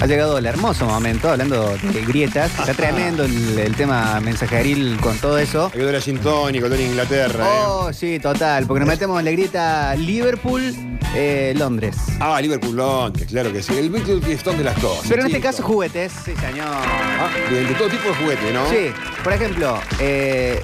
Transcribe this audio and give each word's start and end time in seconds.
Ha 0.00 0.06
llegado 0.06 0.38
el 0.38 0.46
hermoso 0.46 0.86
momento, 0.86 1.28
hablando 1.28 1.76
de 1.76 2.04
grietas. 2.04 2.56
Está 2.56 2.72
tremendo 2.72 3.24
el, 3.24 3.58
el 3.58 3.74
tema 3.74 4.20
mensajeril 4.20 4.96
con 5.00 5.18
todo 5.18 5.38
eso. 5.38 5.72
Hay 5.74 5.80
olor 5.80 5.96
a 5.96 6.00
gin 6.00 6.18
tonic, 6.18 6.62
olor 6.64 6.78
a 6.78 6.82
Inglaterra. 6.82 7.44
¿eh? 7.44 7.48
Oh, 7.66 7.92
sí, 7.92 8.20
total, 8.20 8.64
porque 8.66 8.78
nos 8.80 8.88
metemos 8.88 9.18
en 9.18 9.24
la 9.24 9.30
grieta 9.32 9.96
Liverpool-Londres. 9.96 11.96
Ah, 12.20 12.40
Liverpool 12.40 12.76
Londres, 12.76 13.26
claro 13.28 13.52
que 13.52 13.60
sí. 13.60 13.76
El 13.76 13.90
Beatles 13.90 14.22
y 14.28 14.32
Stone 14.32 14.58
de 14.58 14.64
las 14.64 14.78
cosas. 14.78 15.04
Pero 15.08 15.22
en 15.22 15.26
este 15.26 15.38
chicos. 15.38 15.50
caso 15.56 15.62
juguetes, 15.64 16.12
sí 16.24 16.32
señor. 16.36 16.68
Ah, 16.68 17.28
de, 17.50 17.64
de 17.64 17.74
todo 17.74 17.88
tipo 17.88 18.08
de 18.08 18.14
juguete, 18.14 18.52
¿no? 18.52 18.70
Sí, 18.70 18.92
por 19.24 19.32
ejemplo, 19.32 19.80
eh, 19.98 20.62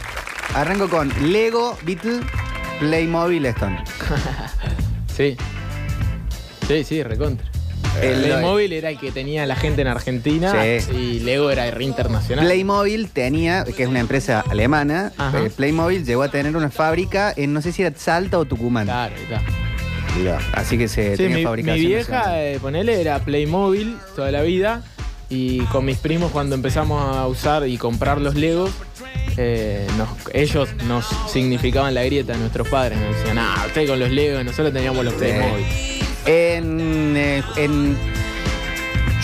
arranco 0.54 0.88
con 0.88 1.12
Lego, 1.32 1.76
Beatle, 1.82 2.20
Playmobil, 2.78 3.44
Stone. 3.46 3.82
Sí. 5.16 5.36
Sí, 6.66 6.82
sí, 6.82 7.00
recontra. 7.04 7.46
El- 8.02 8.08
El 8.14 8.22
Playmobil 8.24 8.72
era 8.72 8.90
el 8.90 8.98
que 8.98 9.12
tenía 9.12 9.46
la 9.46 9.56
gente 9.56 9.82
en 9.82 9.88
Argentina 9.88 10.52
Sí. 10.80 10.92
y 10.94 11.20
Lego 11.20 11.50
era 11.50 11.70
re 11.70 11.84
internacional. 11.84 12.44
Playmobil 12.44 13.08
tenía, 13.10 13.64
que 13.64 13.82
es 13.84 13.88
una 13.88 14.00
empresa 14.00 14.44
alemana, 14.50 15.12
Ajá. 15.16 15.38
eh, 15.44 15.50
Playmobil 15.50 16.04
llegó 16.04 16.22
a 16.22 16.28
tener 16.28 16.56
una 16.56 16.70
fábrica 16.70 17.32
en 17.36 17.52
no 17.52 17.62
sé 17.62 17.72
si 17.72 17.82
era 17.82 17.96
Salta 17.96 18.38
o 18.38 18.44
Tucumán. 18.44 18.86
Claro. 18.86 19.14
Mirá. 20.18 20.38
Así 20.52 20.78
que 20.78 20.86
se 20.88 21.12
Sí, 21.12 21.16
tenía 21.24 21.36
mi, 21.36 21.40
mi 21.40 21.44
fabricación. 21.44 21.86
vieja, 21.86 22.40
eh, 22.42 22.58
ponele, 22.60 23.00
era 23.00 23.18
Playmobil 23.20 23.96
toda 24.14 24.30
la 24.30 24.42
vida. 24.42 24.82
Y 25.30 25.60
con 25.66 25.84
mis 25.84 25.96
primos, 25.98 26.30
cuando 26.30 26.54
empezamos 26.54 27.16
a 27.16 27.26
usar 27.26 27.66
y 27.66 27.78
comprar 27.78 28.20
los 28.20 28.34
Legos, 28.36 28.70
eh, 29.36 29.86
nos- 29.96 30.08
ellos 30.32 30.68
nos 30.86 31.06
significaban 31.32 31.94
la 31.94 32.04
grieta, 32.04 32.36
nuestros 32.36 32.68
padres. 32.68 32.98
Nos 33.00 33.16
decían, 33.16 33.38
ah, 33.38 33.64
ustedes 33.66 33.88
con 33.90 33.98
los 33.98 34.10
Legos, 34.10 34.44
nosotros 34.44 34.72
teníamos 34.72 35.04
los 35.04 35.14
Playmobil. 35.14 35.64
En, 36.26 37.16
eh, 37.16 37.42
en- 37.56 37.96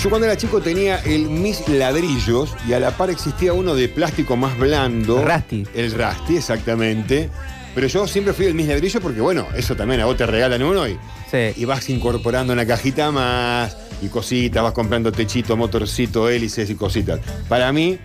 Yo 0.02 0.08
cuando 0.08 0.26
era 0.26 0.36
chico 0.36 0.60
tenía 0.62 0.96
el 1.00 1.28
mis 1.28 1.68
ladrillos 1.68 2.54
y 2.66 2.72
a 2.72 2.80
la 2.80 2.90
par 2.92 3.10
existía 3.10 3.52
uno 3.52 3.74
de 3.74 3.88
plástico 3.88 4.34
más 4.36 4.56
blando. 4.58 5.22
Rusty. 5.22 5.66
El 5.74 5.92
Rusty, 5.92 6.36
exactamente. 6.38 7.28
Pero 7.74 7.86
yo 7.86 8.06
siempre 8.06 8.32
fui 8.32 8.46
el 8.46 8.54
mis 8.54 8.66
ladrillo 8.66 9.00
porque, 9.00 9.20
bueno, 9.20 9.46
eso 9.54 9.76
también 9.76 10.00
a 10.00 10.06
vos 10.06 10.16
te 10.16 10.24
regalan 10.26 10.62
uno 10.62 10.88
y, 10.88 10.98
sí. 11.30 11.52
y 11.54 11.64
vas 11.66 11.88
incorporando 11.90 12.52
una 12.52 12.66
cajita 12.66 13.10
más 13.10 13.76
y 14.02 14.08
cositas, 14.08 14.62
vas 14.62 14.72
comprando 14.72 15.12
techito, 15.12 15.54
motorcito, 15.56 16.28
hélices 16.30 16.70
y 16.70 16.74
cositas. 16.76 17.20
Para 17.48 17.70
mí 17.72 17.98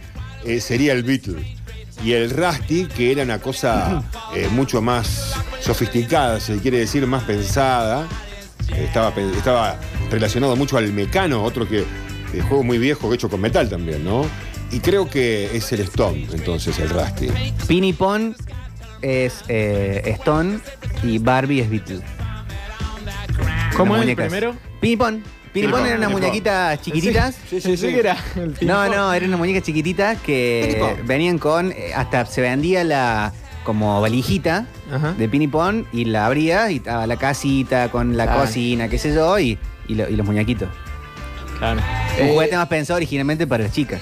eh, 0.44 0.60
sería 0.60 0.92
el 0.94 1.04
Beatle. 1.04 1.56
Y 2.04 2.12
el 2.12 2.30
Rusty, 2.30 2.86
que 2.88 3.14
era 3.14 3.24
una 3.24 3.40
cosa 3.40 4.04
eh, 4.36 4.50
mucho 4.52 4.82
más 4.82 5.34
sofisticada, 5.62 6.42
se 6.42 6.58
quiere 6.58 6.80
decir, 6.80 7.08
más 7.08 7.24
pensada. 7.24 8.06
Estaba, 8.74 9.14
estaba 9.38 9.80
relacionado 10.10 10.56
mucho 10.56 10.78
al 10.78 10.92
mecano, 10.94 11.44
otro 11.44 11.68
que 11.68 11.80
eh, 11.80 12.42
juego 12.48 12.64
muy 12.64 12.78
viejo 12.78 13.14
hecho 13.14 13.30
con 13.30 13.42
metal 13.42 13.70
también, 13.70 14.04
¿no? 14.04 14.26
Y 14.72 14.80
creo 14.80 15.10
que 15.10 15.56
es 15.56 15.72
el 15.72 15.82
Stone, 15.82 16.28
entonces, 16.34 16.78
el 16.80 16.90
Rusty. 16.90 17.28
Pini 17.68 17.94
Pon 17.94 18.36
es 19.02 19.44
eh, 19.48 20.02
Stone 20.20 20.60
y 21.04 21.20
Barbie 21.20 21.62
es 21.62 21.70
Beatle. 21.70 22.02
¿Cómo 23.78 23.96
es 23.96 24.02
el 24.02 24.08
muñecas. 24.08 24.28
primero? 24.28 24.56
Pon. 24.98 25.24
Pini 25.54 25.68
Pon 25.68 25.80
Pon, 25.80 25.86
eran 25.88 26.00
unas 26.00 26.10
Pini 26.10 26.14
Pon. 26.14 26.22
muñequitas 26.22 26.82
chiquititas. 26.82 27.36
Sí, 27.50 27.62
sí, 27.62 27.78
sí. 27.78 27.88
que 27.88 28.00
era 28.00 28.18
el 28.36 28.56
No, 28.62 28.88
no, 28.90 29.14
eran 29.14 29.30
unas 29.30 29.40
muñecas 29.40 29.64
chiquititas 29.64 30.20
que 30.22 30.98
venían 31.06 31.38
con. 31.38 31.72
eh, 31.72 31.94
hasta 31.96 32.26
se 32.26 32.42
vendía 32.42 32.84
la 32.84 33.32
como 33.66 34.00
valijita 34.00 34.66
Ajá. 34.94 35.12
de 35.18 35.28
Pini 35.28 35.50
Pon 35.50 35.86
y 35.92 36.06
la 36.06 36.28
abría 36.28 36.72
y 36.72 36.78
estaba 36.78 37.06
la 37.08 37.18
casita 37.18 37.90
con 37.92 38.16
la 38.16 38.24
Claro. 38.26 38.42
cocina, 38.42 38.88
qué 38.88 38.98
sé 38.98 39.14
yo, 39.14 39.38
y, 39.40 39.58
y 39.90 39.96
lo- 39.96 40.08
y 40.08 40.16
los 40.16 40.26
muñequitos. 40.26 40.70
Claro. 41.60 41.82
Un 42.22 42.26
Eh, 42.28 42.32
juguete 42.34 42.56
más 42.56 42.68
pensado 42.68 42.96
originalmente 42.98 43.46
para 43.48 43.64
las 43.66 43.74
chicas. 43.74 44.02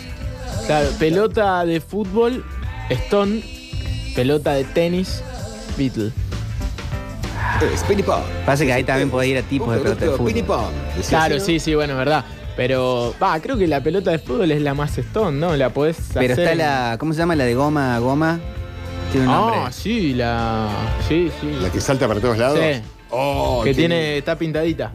Claro, 0.67 0.89
pelota 1.00 1.66
de 1.66 1.81
fútbol, 1.81 2.45
Stone, 2.89 3.42
pelota 4.16 4.53
de 4.53 4.64
tenis, 4.66 5.23
Beatle. 5.77 6.11
Es. 7.73 7.83
Pasa 8.45 8.66
que 8.66 8.73
ahí 8.73 8.83
también 8.83 9.10
puede 9.10 9.27
ir 9.30 9.37
a 9.37 9.42
tipos 9.42 9.73
de 9.73 9.80
pelota 9.82 10.05
de 10.05 10.11
fútbol. 10.11 10.33
Decía 10.33 11.17
Claro, 11.20 11.36
así, 11.37 11.45
sí, 11.45 11.60
sí, 11.60 11.76
bueno, 11.76 11.93
es 11.93 11.99
verdad. 11.99 12.26
Pero, 12.58 13.16
va, 13.21 13.39
creo 13.39 13.58
que 13.58 13.67
la 13.67 13.82
pelota 13.82 14.11
de 14.11 14.20
fútbol 14.20 14.52
es 14.52 14.61
la 14.61 14.73
más 14.73 14.98
Stone, 14.98 15.39
¿no? 15.39 15.55
La 15.55 15.70
podés 15.70 15.98
Pero 16.14 16.33
hacer 16.33 16.39
está 16.39 16.52
en- 16.52 16.58
la. 16.60 16.98
¿Cómo 16.99 17.14
se 17.14 17.20
llama? 17.20 17.36
La 17.36 17.45
de 17.45 17.55
goma 17.55 17.95
a 17.95 17.99
goma. 17.99 18.39
Tiene 19.13 19.27
un 19.27 19.33
nombre. 19.33 19.59
Ah, 19.63 19.71
sí, 19.71 20.13
la. 20.13 20.69
Sí, 21.07 21.31
sí. 21.39 21.51
La 21.61 21.69
que 21.71 21.79
salta 21.79 22.07
para 22.07 22.19
todos 22.19 22.37
lados. 22.37 22.59
Sí. 22.59 22.81
Oh, 23.11 23.61
que 23.63 23.69
qué 23.69 23.75
tiene. 23.75 24.17
Está 24.17 24.37
pintadita. 24.37 24.91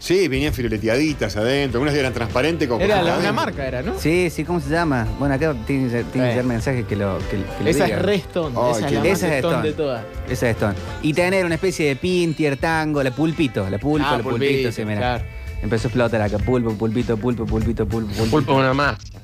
Sí, 0.00 0.28
venían 0.28 0.52
fileteaditas 0.54 1.36
adentro. 1.36 1.80
Unas 1.80 1.94
eran 1.94 2.12
transparentes 2.12 2.66
como. 2.68 2.80
Era 2.82 3.02
la- 3.02 3.18
una 3.18 3.32
marca, 3.32 3.66
era, 3.66 3.82
¿no? 3.82 3.98
Sí, 3.98 4.28
sí, 4.30 4.44
¿cómo 4.44 4.58
se 4.60 4.70
llama? 4.70 5.06
Bueno, 5.18 5.34
acá 5.34 5.54
tiene, 5.66 5.84
que 5.84 5.90
ser- 5.90 6.04
tiene 6.06 6.26
que 6.28 6.32
Sí. 6.32 6.36
ser 6.38 6.44
mensaje 6.46 6.84
que 6.84 6.96
lo, 6.96 7.18
que, 7.30 7.36
que 7.36 7.64
lo 7.64 7.70
Esa 7.70 7.86
es. 7.86 7.92
Ay, 7.92 8.00
esa 8.00 8.86
es 8.86 8.92
la 8.92 8.98
más 8.98 9.06
Esa 9.06 9.28
es 9.28 9.32
Stone, 9.34 9.38
Stone. 9.38 9.62
de 9.68 9.72
todas. 9.72 10.04
Esa 10.28 10.48
es 10.50 10.56
Stone. 10.56 10.74
Y 11.02 11.12
tener 11.14 11.44
una 11.46 11.54
especie 11.54 11.86
de 11.86 11.96
pintier, 11.96 12.56
tango, 12.56 13.02
la 13.02 13.10
pulpito, 13.12 13.68
la 13.70 13.78
pulpa, 13.78 14.08
Ah, 14.14 14.16
la 14.16 14.22
pulpito, 14.22 14.46
pulpito, 14.52 14.72
sí, 14.72 14.84
mira. 14.84 14.98
claro. 14.98 15.24
Empezó 15.62 15.86
a 15.86 15.88
explotar 15.90 16.22
acá, 16.22 16.38
pulpo, 16.38 16.72
pulpito, 16.72 17.16
pulpo, 17.18 17.44
pulpito, 17.44 17.86
pulpo, 17.86 18.08
pulpito. 18.08 18.30
Pulpo 18.30 18.54
una 18.56 18.72
más. 18.72 18.96
Es 19.04 19.19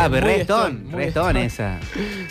re 0.00 0.40
Stone, 0.42 0.42
Stone, 0.42 0.90
muy 0.90 1.02
re 1.02 1.08
Stone 1.08 1.46
Stone. 1.46 1.46
esa. 1.46 1.78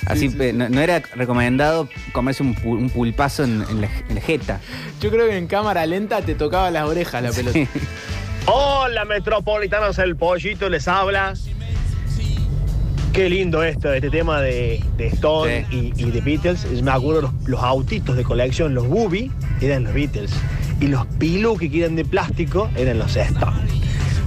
Así, 0.05 0.29
No, 0.53 0.69
no 0.69 0.81
era 0.81 0.99
recomendado 1.15 1.87
comerse 2.11 2.43
un, 2.43 2.55
pu- 2.55 2.77
un 2.77 2.89
pulpazo 2.89 3.43
en, 3.43 3.63
en 3.69 3.81
la, 3.81 3.89
en 4.09 4.15
la 4.15 4.21
jeta. 4.21 4.59
Yo 4.99 5.09
creo 5.11 5.27
que 5.27 5.37
en 5.37 5.47
cámara 5.47 5.85
lenta 5.85 6.21
te 6.21 6.35
tocaba 6.35 6.69
las 6.71 6.85
orejas 6.87 7.21
la 7.23 7.31
pelota. 7.31 7.59
Hola 8.47 9.05
metropolitanos, 9.05 9.99
el 9.99 10.15
pollito 10.15 10.67
les 10.69 10.87
habla. 10.87 11.33
Qué 13.13 13.29
lindo 13.29 13.61
esto, 13.61 13.91
este 13.93 14.09
tema 14.09 14.39
de, 14.41 14.81
de 14.95 15.07
Stone 15.07 15.65
y, 15.69 15.91
y 15.97 16.11
de 16.11 16.21
Beatles. 16.21 16.65
Me 16.81 16.91
acuerdo 16.91 17.23
los, 17.23 17.33
los 17.45 17.61
autitos 17.61 18.15
de 18.15 18.23
colección, 18.23 18.73
los 18.73 18.87
Booby, 18.87 19.29
eran 19.61 19.83
los 19.83 19.93
Beatles. 19.93 20.31
Y 20.79 20.87
los 20.87 21.05
Pilú 21.19 21.57
que 21.57 21.69
quedan 21.69 21.95
de 21.97 22.05
plástico 22.05 22.69
eran 22.77 22.99
los 22.99 23.15
Stone. 23.17 23.67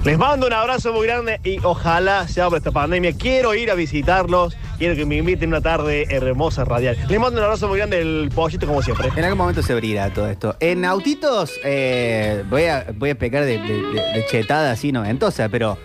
Les 0.05 0.19
mando 0.19 0.45
un 0.45 0.53
abrazo 0.53 0.93
muy 0.93 1.07
grande 1.07 1.39
y 1.43 1.57
ojalá 1.63 2.27
se 2.27 2.39
abra 2.39 2.59
esta 2.59 2.69
pandemia. 2.71 3.13
Quiero 3.17 3.55
ir 3.55 3.71
a 3.71 3.73
visitarlos, 3.73 4.55
quiero 4.77 4.95
que 4.95 5.03
me 5.03 5.15
inviten 5.17 5.49
una 5.49 5.61
tarde 5.61 6.05
hermosa 6.11 6.63
radial. 6.63 6.95
Les 7.09 7.19
mando 7.19 7.39
un 7.39 7.43
abrazo 7.45 7.67
muy 7.67 7.79
grande, 7.79 8.01
el 8.01 8.29
pollito 8.33 8.67
como 8.67 8.83
siempre. 8.83 9.09
En 9.15 9.23
algún 9.23 9.39
momento 9.39 9.63
se 9.63 9.73
abrirá 9.73 10.13
todo 10.13 10.29
esto. 10.29 10.55
En 10.59 10.85
autitos, 10.85 11.53
eh, 11.63 12.43
voy, 12.51 12.65
a, 12.65 12.85
voy 12.95 13.09
a 13.09 13.15
pecar 13.17 13.45
de, 13.45 13.57
de- 13.57 13.81
de- 13.81 14.13
de 14.13 14.25
chetada 14.29 14.71
así 14.71 14.91
noventosa, 14.91 15.49
pero 15.49 15.75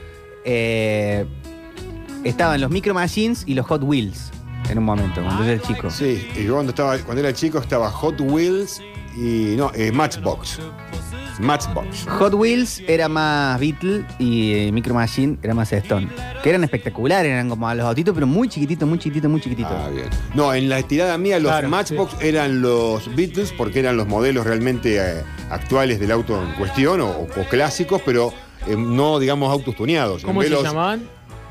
eh, 0.44 1.24
estaban 2.22 2.60
los 2.60 2.70
Micro 2.70 2.92
Machines 2.92 3.44
y 3.46 3.54
los 3.54 3.64
Hot 3.68 3.82
Wheels 3.82 4.32
en 4.68 4.76
un 4.76 4.84
momento, 4.84 5.22
cuando 5.22 5.44
yo 5.44 5.52
era 5.52 5.62
chico. 5.62 5.88
Sí, 5.88 6.28
y 6.36 6.44
yo 6.44 6.54
cuando, 6.54 6.70
estaba, 6.70 6.98
cuando 6.98 7.22
era 7.22 7.32
chico 7.32 7.58
estaba 7.58 7.90
Hot 7.90 8.20
Wheels 8.20 8.82
y. 9.16 9.54
No, 9.56 9.72
eh, 9.74 9.90
Matchbox. 9.90 10.58
Matchbox. 11.40 12.06
Hot 12.18 12.34
Wheels 12.34 12.82
era 12.86 13.08
más 13.08 13.58
Beatle 13.58 14.04
y 14.18 14.52
eh, 14.54 14.72
Micro 14.72 14.94
Machine 14.94 15.38
era 15.42 15.54
más 15.54 15.72
Stone. 15.72 16.08
Que 16.42 16.50
eran 16.50 16.62
espectaculares, 16.64 17.30
eran 17.32 17.48
como 17.48 17.68
a 17.68 17.74
los 17.74 17.86
autitos, 17.86 18.14
pero 18.14 18.26
muy 18.26 18.48
chiquititos, 18.48 18.88
muy 18.88 18.98
chiquititos, 18.98 19.30
muy 19.30 19.40
chiquititos. 19.40 19.72
Ah, 19.74 19.88
bien. 19.88 20.06
No, 20.34 20.52
en 20.54 20.68
la 20.68 20.78
estirada 20.78 21.16
mía 21.18 21.38
los 21.38 21.50
Claro, 21.50 21.68
Matchbox 21.68 22.16
eran 22.22 22.60
los 22.62 23.14
Beatles 23.14 23.52
porque 23.56 23.80
eran 23.80 23.96
los 23.96 24.06
modelos 24.06 24.46
realmente 24.46 24.96
eh, 24.98 25.22
actuales 25.50 25.98
del 26.00 26.10
auto 26.12 26.40
en 26.42 26.52
cuestión 26.52 27.00
o, 27.00 27.10
o 27.10 27.44
clásicos, 27.48 28.00
pero 28.04 28.32
eh, 28.66 28.76
no, 28.76 29.18
digamos, 29.18 29.50
autos 29.50 29.74
tuneados. 29.76 30.22
En 30.22 30.28
¿Cómo 30.28 30.40
vez 30.40 30.48
se 30.50 30.54
los, 30.54 30.62
llamaban? 30.64 31.02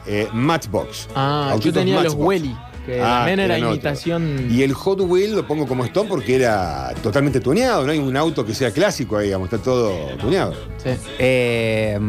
eh, 0.06 0.28
Matchbox. 0.34 1.10
Ah, 1.16 1.48
yo 1.50 1.54
Autitos 1.56 1.74
tenía 1.74 1.96
los 1.96 2.16
Matchbox. 2.16 2.26
Welly, 2.28 2.56
que 2.90 3.02
Ah, 3.02 3.20
también 3.20 3.40
era 3.40 3.58
imitación. 3.58 4.48
Y 4.50 4.64
el 4.64 4.74
Hot 4.74 5.00
Wheel 5.02 5.36
lo 5.36 5.46
pongo 5.48 5.68
como 5.68 5.86
Stone 5.86 6.10
porque 6.10 6.36
era 6.36 6.94
totalmente 7.02 7.40
tuneado, 7.40 7.86
no 7.86 7.92
hay 7.92 8.00
un 8.00 8.16
auto 8.18 8.46
que 8.46 8.54
sea 8.54 8.72
clásico 8.72 9.18
ahí, 9.18 9.28
digamos, 9.28 9.52
está 9.52 9.64
todo 9.64 9.92
tuneado. 10.18 10.54
Sí. 10.78 10.90
Eh, 11.20 12.00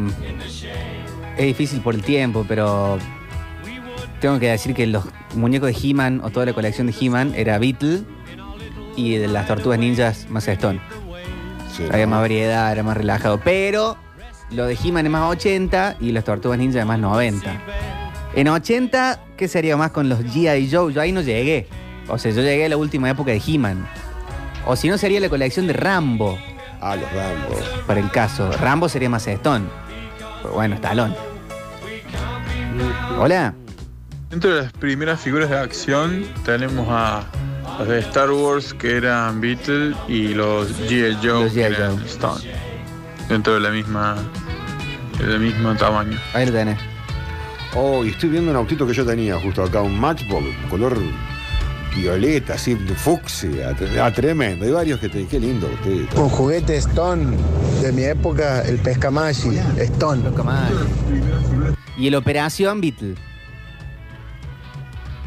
es 1.37 1.47
difícil 1.47 1.81
por 1.81 1.95
el 1.95 2.03
tiempo, 2.03 2.45
pero 2.49 2.99
tengo 4.21 4.39
que 4.39 4.51
decir 4.51 4.75
que 4.75 4.87
los 4.87 5.05
muñecos 5.35 5.73
de 5.73 5.89
He-Man 5.89 6.21
o 6.25 6.31
toda 6.31 6.47
la 6.47 6.53
colección 6.53 6.87
de 6.87 6.95
He-Man 7.01 7.33
era 7.37 7.59
Beatle 7.59 8.03
y 8.97 9.17
de 9.17 9.29
las 9.29 9.47
tortugas 9.47 9.79
ninjas 9.79 10.27
más 10.29 10.47
Stone. 10.49 10.81
Sí, 11.77 11.85
Había 11.91 12.05
¿no? 12.07 12.11
más 12.13 12.21
variedad, 12.21 12.73
era 12.73 12.83
más 12.83 12.97
relajado. 12.97 13.41
Pero 13.43 13.97
lo 14.51 14.67
de 14.67 14.77
He-Man 14.83 15.07
es 15.07 15.13
más 15.13 15.31
80 15.31 15.97
y 16.01 16.13
las 16.13 16.25
tortugas 16.25 16.59
ninja 16.59 16.81
es 16.81 16.87
más 16.87 16.99
90. 16.99 17.63
En 18.35 18.49
80, 18.49 19.21
¿qué 19.37 19.49
sería 19.49 19.77
más 19.77 19.91
con 19.91 20.09
los 20.09 20.21
G.I. 20.21 20.71
Joe? 20.71 20.93
Yo 20.93 21.01
ahí 21.01 21.13
no 21.13 21.21
llegué. 21.21 21.67
O 22.09 22.17
sea, 22.19 22.31
yo 22.33 22.43
llegué 22.43 22.67
a 22.67 22.69
la 22.69 22.77
última 22.77 23.11
época 23.11 23.33
de 23.33 23.43
He-Man. 23.45 23.87
O 24.67 24.77
si 24.77 24.89
no, 24.89 24.99
sería 24.99 25.21
la 25.21 25.29
colección 25.29 25.67
de 25.67 25.73
Rambo, 25.73 26.39
Ah, 26.81 26.97
los 26.97 27.11
Rambo. 27.13 27.57
para 27.87 28.01
el 28.01 28.11
caso. 28.11 28.51
Rambo 28.53 28.89
sería 28.89 29.11
más 29.11 29.27
Stone. 29.27 29.67
Pero 30.43 30.55
bueno, 30.55 30.75
Stallone. 30.77 31.15
Hola. 33.19 33.55
Dentro 34.31 34.55
de 34.55 34.63
las 34.63 34.73
primeras 34.75 35.21
figuras 35.21 35.51
de 35.51 35.59
acción 35.59 36.25
tenemos 36.45 36.87
a 36.89 37.25
los 37.81 37.89
de 37.89 37.99
Star 37.99 38.31
Wars 38.31 38.73
que 38.73 38.97
eran 38.97 39.41
Beatle 39.41 39.95
y 40.09 40.29
los 40.29 40.71
G.I. 40.89 41.17
Joe 41.23 41.45
Los 41.45 41.53
que 41.53 41.63
eran 41.65 41.97
Joe. 41.99 42.07
Stone. 42.07 42.41
Dentro 43.29 43.55
de 43.55 43.61
la 43.61 43.71
misma 43.71 44.17
del 45.19 45.41
mismo 45.41 45.75
tamaño. 45.75 46.17
Ahí 46.33 46.47
lo 46.47 46.53
tenés. 46.53 46.79
Oh, 47.77 48.05
y 48.05 48.11
estoy 48.11 48.31
viendo 48.31 48.51
un 48.51 48.57
autito 48.57 48.87
que 48.87 48.93
yo 48.93 49.05
tenía 49.07 49.39
justo 49.39 49.63
acá, 49.63 49.81
un 49.81 49.99
Matchbox, 49.99 50.45
color 50.69 50.99
violeta, 51.95 52.55
así, 52.55 52.75
fucsia, 52.97 53.75
ah, 54.03 54.11
tremendo. 54.13 54.65
Hay 54.65 54.73
varios 54.73 54.99
que 55.01 55.09
te 55.09 55.25
qué 55.27 55.39
lindo 55.39 55.69
usted. 55.69 56.07
Con 56.15 56.29
juguete 56.29 56.77
Stone 56.77 57.37
de 57.83 57.93
mi 57.93 58.03
época, 58.05 58.63
el 58.63 58.79
Pescamashi, 58.79 59.59
Stone. 59.79 60.23
Y 61.97 62.09
el 62.09 62.15
Operación 62.17 62.81
Beatle. 62.81 63.15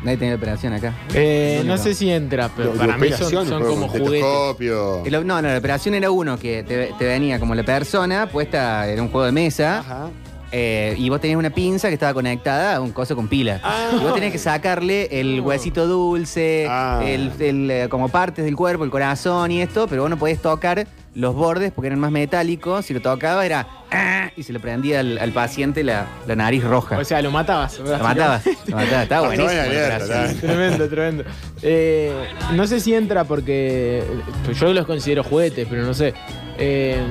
Nadie 0.03 0.17
tenía 0.17 0.35
operación 0.35 0.73
acá. 0.73 0.93
Eh, 1.13 1.63
no 1.65 1.77
sé 1.77 1.93
si 1.93 2.09
entra, 2.11 2.49
pero 2.53 2.71
para 2.73 2.97
mí 2.97 3.07
son, 3.11 3.27
operación, 3.27 3.47
son 3.47 3.59
juego 3.61 3.73
como 3.75 3.87
con 3.87 3.99
juguetes. 4.01 4.19
estetoscopio. 4.25 5.05
El- 5.05 5.25
no, 5.27 5.41
no, 5.41 5.47
la 5.47 5.57
operación 5.57 5.95
era 5.95 6.11
uno 6.11 6.37
que 6.37 6.61
te, 6.63 6.91
te 6.99 7.05
venía 7.05 7.39
como 7.39 7.55
la 7.55 7.63
persona 7.63 8.27
puesta, 8.27 8.85
era 8.85 9.01
un 9.01 9.07
juego 9.07 9.25
de 9.27 9.31
mesa. 9.31 9.79
Ajá. 9.79 10.09
Eh, 10.55 10.93
y 10.99 11.09
vos 11.09 11.19
tenías 11.19 11.39
una 11.39 11.49
pinza 11.49 11.87
que 11.87 11.95
estaba 11.95 12.13
conectada 12.13 12.75
a 12.75 12.79
un 12.81 12.91
coso 12.91 13.15
con 13.15 13.27
pila. 13.27 13.59
Y 13.99 14.03
vos 14.03 14.13
tenías 14.13 14.31
que 14.31 14.37
sacarle 14.37 15.07
el 15.19 15.41
huesito 15.41 15.87
dulce, 15.87 16.67
Ah. 16.69 17.01
el, 17.03 17.31
el, 17.39 17.71
eh, 17.71 17.87
como 17.89 18.07
partes 18.09 18.45
del 18.45 18.55
cuerpo, 18.55 18.83
el 18.83 18.91
corazón 18.91 19.49
y 19.51 19.61
esto, 19.61 19.87
pero 19.87 20.03
vos 20.03 20.09
no 20.11 20.17
podías 20.17 20.39
tocar 20.41 20.85
los 21.15 21.35
bordes 21.35 21.71
porque 21.71 21.87
eran 21.87 21.99
más 21.99 22.11
metálicos. 22.11 22.85
Si 22.85 22.93
lo 22.93 23.01
tocaba 23.01 23.45
era. 23.45 23.67
"Ah", 23.91 24.31
y 24.35 24.43
se 24.43 24.51
le 24.53 24.59
prendía 24.59 24.99
al, 25.01 25.17
al 25.19 25.31
paciente 25.31 25.83
la, 25.83 26.07
la 26.27 26.35
nariz 26.35 26.63
roja. 26.63 26.97
O 26.97 27.03
sea, 27.03 27.21
lo 27.21 27.29
matabas. 27.31 27.77
lo 27.79 27.85
mataba. 27.99 28.41
Lo 28.67 28.75
mataba. 28.75 29.03
Estaba 29.03 29.27
Ah, 29.27 29.29
buenísimo. 29.29 29.61
abierto. 29.61 30.05
Tremendo, 30.41 30.89
tremendo. 30.89 31.23
Eh, 31.61 32.11
no 32.55 32.65
sé 32.67 32.79
si 32.79 32.93
entra 32.95 33.23
porque 33.25 34.03
pues 34.45 34.59
yo 34.59 34.73
los 34.73 34.85
considero 34.85 35.23
juguetes, 35.23 35.67
pero 35.69 35.83
no 35.83 35.93
sé. 35.93 36.13
Eh, 36.57 37.01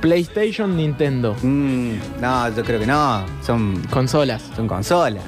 PlayStation, 0.00 0.76
Nintendo, 0.76 1.34
Mm, 1.42 1.94
no, 2.20 2.54
yo 2.54 2.64
creo 2.64 2.78
que 2.80 2.86
no. 2.86 3.24
Son, 3.44 3.80
consolas, 3.90 4.42
son 4.56 4.68
consolas. 4.68 5.24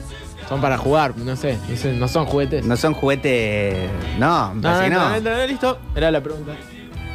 son 0.49 0.61
para 0.61 0.77
jugar, 0.79 1.17
no 1.17 1.35
sé, 1.37 1.57
no, 1.99 2.07
son 2.07 2.27
juguetes. 2.27 2.65
No 2.67 2.77
son 2.77 2.95
juguetes. 2.95 3.89
No, 4.19 4.53
No, 4.55 4.61
no, 4.83 4.89
no. 4.91 5.21
no, 5.21 5.21
no, 5.21 5.47
listo, 5.47 5.79
era 5.97 6.11
la 6.11 6.21
pregunta. 6.23 6.53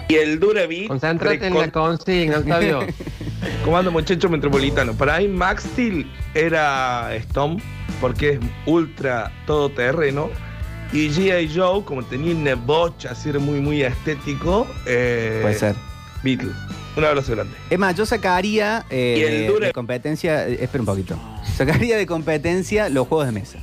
Y 0.10 0.16
el 0.16 0.40
Durabit. 0.40 0.88
Concéntrate 0.88 1.46
en 1.46 1.54
la 1.54 1.72
consigna, 1.72 2.40
Octavio. 2.40 2.80
Comando 3.64 3.92
muchacho 3.92 4.28
metropolitano. 4.28 4.94
Para 4.94 5.20
mí 5.20 5.28
Max 5.28 5.64
Steel 5.72 6.12
era 6.34 7.16
Stone 7.16 7.62
porque 8.02 8.32
es 8.32 8.40
ultra 8.66 9.32
todoterreno. 9.46 10.30
Y 10.92 11.10
G.I. 11.10 11.52
Joe, 11.56 11.84
como 11.86 12.04
tenía 12.04 12.34
una 12.36 12.56
bocha 12.56 13.12
así 13.12 13.30
era 13.30 13.38
muy 13.38 13.60
muy 13.60 13.84
estético, 13.84 14.66
eh, 14.88 15.40
Puede 15.44 15.54
ser. 15.54 15.76
Beatle. 16.24 16.54
Un 16.98 17.06
abrazo 17.06 17.34
grande. 17.34 17.54
Es 17.70 17.78
más, 17.78 17.96
yo 17.96 18.04
sacaría 18.08 18.86
eh, 18.90 19.16
Y 19.20 19.22
el 19.54 19.62
de, 19.62 19.72
competencia. 19.72 20.48
eh, 20.48 20.58
espera 20.60 20.82
un 20.82 20.88
poquito. 20.88 21.20
Sacaría 21.56 21.98
de 21.98 22.08
competencia 22.08 22.90
los 22.90 23.08
juegos 23.08 23.28
de 23.28 23.34
mesa. 23.34 23.60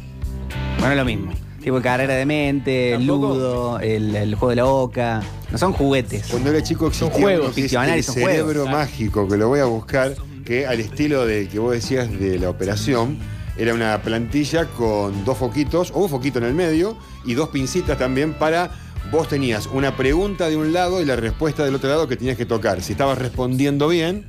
Bueno, 0.78 0.93
es 0.93 0.98
lo 0.98 1.04
mismo. 1.04 1.32
Tipo 1.60 1.82
carrera 1.82 2.14
de 2.14 2.25
mente, 2.25 2.93
el 2.93 2.98
¿Tampoco? 2.98 3.34
ludo, 3.34 3.81
el, 3.81 4.14
el 4.14 4.34
juego 4.37 4.50
de 4.50 4.56
la 4.56 4.66
oca. 4.66 5.20
No 5.56 5.61
son 5.69 5.73
juguetes. 5.73 6.26
Cuando 6.31 6.50
era 6.50 6.62
chico 6.62 6.88
existía 6.88 7.11
Son 7.11 7.20
juegos, 7.20 7.47
uno 7.47 7.55
que 7.55 7.64
es 7.64 7.73
el 7.73 8.05
son 8.05 8.14
cerebro 8.14 8.62
juegos. 8.64 8.70
mágico, 8.70 9.26
que 9.26 9.37
lo 9.38 9.49
voy 9.49 9.61
a 9.61 9.64
buscar, 9.64 10.14
que 10.44 10.67
al 10.67 10.81
estilo 10.81 11.25
del 11.25 11.49
que 11.49 11.58
vos 11.58 11.73
decías 11.73 12.11
de 12.20 12.38
la 12.38 12.50
operación, 12.50 13.19
era 13.56 13.73
una 13.73 14.03
plantilla 14.03 14.67
con 14.67 15.25
dos 15.25 15.38
foquitos, 15.38 15.93
o 15.94 16.00
un 16.00 16.11
foquito 16.11 16.38
en 16.41 16.44
el 16.44 16.53
medio, 16.53 16.99
y 17.25 17.35
dos 17.35 17.49
pincitas 17.49 17.99
también 17.99 18.35
para... 18.35 18.70
Vos 19.11 19.29
tenías 19.29 19.67
una 19.69 19.97
pregunta 19.97 20.49
de 20.49 20.56
un 20.56 20.73
lado 20.73 21.00
y 21.00 21.05
la 21.05 21.14
respuesta 21.17 21.64
del 21.64 21.76
otro 21.76 21.88
lado 21.88 22.08
que 22.08 22.17
tenías 22.17 22.37
que 22.37 22.44
tocar. 22.44 22.82
Si 22.82 22.93
estabas 22.93 23.17
respondiendo 23.17 23.87
bien, 23.87 24.26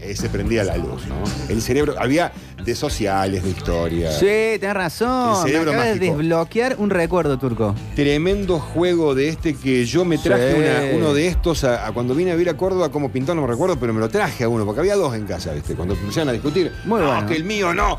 eh, 0.00 0.14
se 0.16 0.28
prendía 0.28 0.62
la 0.64 0.76
luz, 0.76 1.06
¿no? 1.06 1.16
El 1.48 1.60
cerebro, 1.60 1.94
había 1.98 2.32
de 2.64 2.74
sociales, 2.74 3.42
de 3.42 3.50
historia. 3.50 4.12
Sí, 4.12 4.58
tenés 4.60 4.74
razón. 4.74 5.30
El 5.38 5.42
Me 5.44 5.48
cerebro 5.50 5.70
acabas 5.70 5.86
de 5.88 5.94
mágico. 5.96 6.16
desbloquear 6.18 6.76
un 6.78 6.90
recuerdo, 6.90 7.38
Turco. 7.38 7.74
Tremendo 7.96 8.58
juego 8.60 9.14
de 9.14 9.28
este 9.28 9.54
que 9.54 9.84
yo 9.86 10.04
me 10.04 10.18
traje 10.18 10.52
Sí. 10.52 10.58
una- 10.58 10.96
uno 10.96 11.14
de 11.14 11.26
estos 11.26 11.64
a, 11.64 11.86
a 11.86 11.92
cuando 11.92 12.14
vine 12.14 12.30
a 12.30 12.34
vivir 12.34 12.48
a 12.50 12.56
Córdoba, 12.56 12.90
como 12.90 13.10
pintó, 13.10 13.34
no 13.34 13.42
me 13.42 13.48
recuerdo, 13.48 13.78
pero 13.78 13.92
me 13.92 14.00
lo 14.00 14.08
traje 14.08 14.44
a 14.44 14.48
uno, 14.48 14.64
porque 14.64 14.80
había 14.80 14.94
dos 14.96 15.14
en 15.14 15.26
casa, 15.26 15.52
¿viste? 15.52 15.74
Cuando 15.74 15.94
empezaron 15.94 16.28
a 16.28 16.32
discutir. 16.32 16.72
Muy 16.84 17.00
no, 17.00 17.06
bueno. 17.08 17.26
que 17.26 17.34
el 17.34 17.44
mío 17.44 17.74
no. 17.74 17.96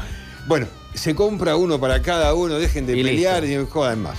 Bueno, 0.48 0.68
se 0.94 1.14
compra 1.16 1.56
uno 1.56 1.80
para 1.80 2.02
cada 2.02 2.34
uno, 2.34 2.56
dejen 2.56 2.86
de 2.88 2.98
Y 2.98 3.04
pelear 3.04 3.44
listo. 3.44 3.62
y 3.62 3.66
jodan 3.66 4.02
más. 4.02 4.18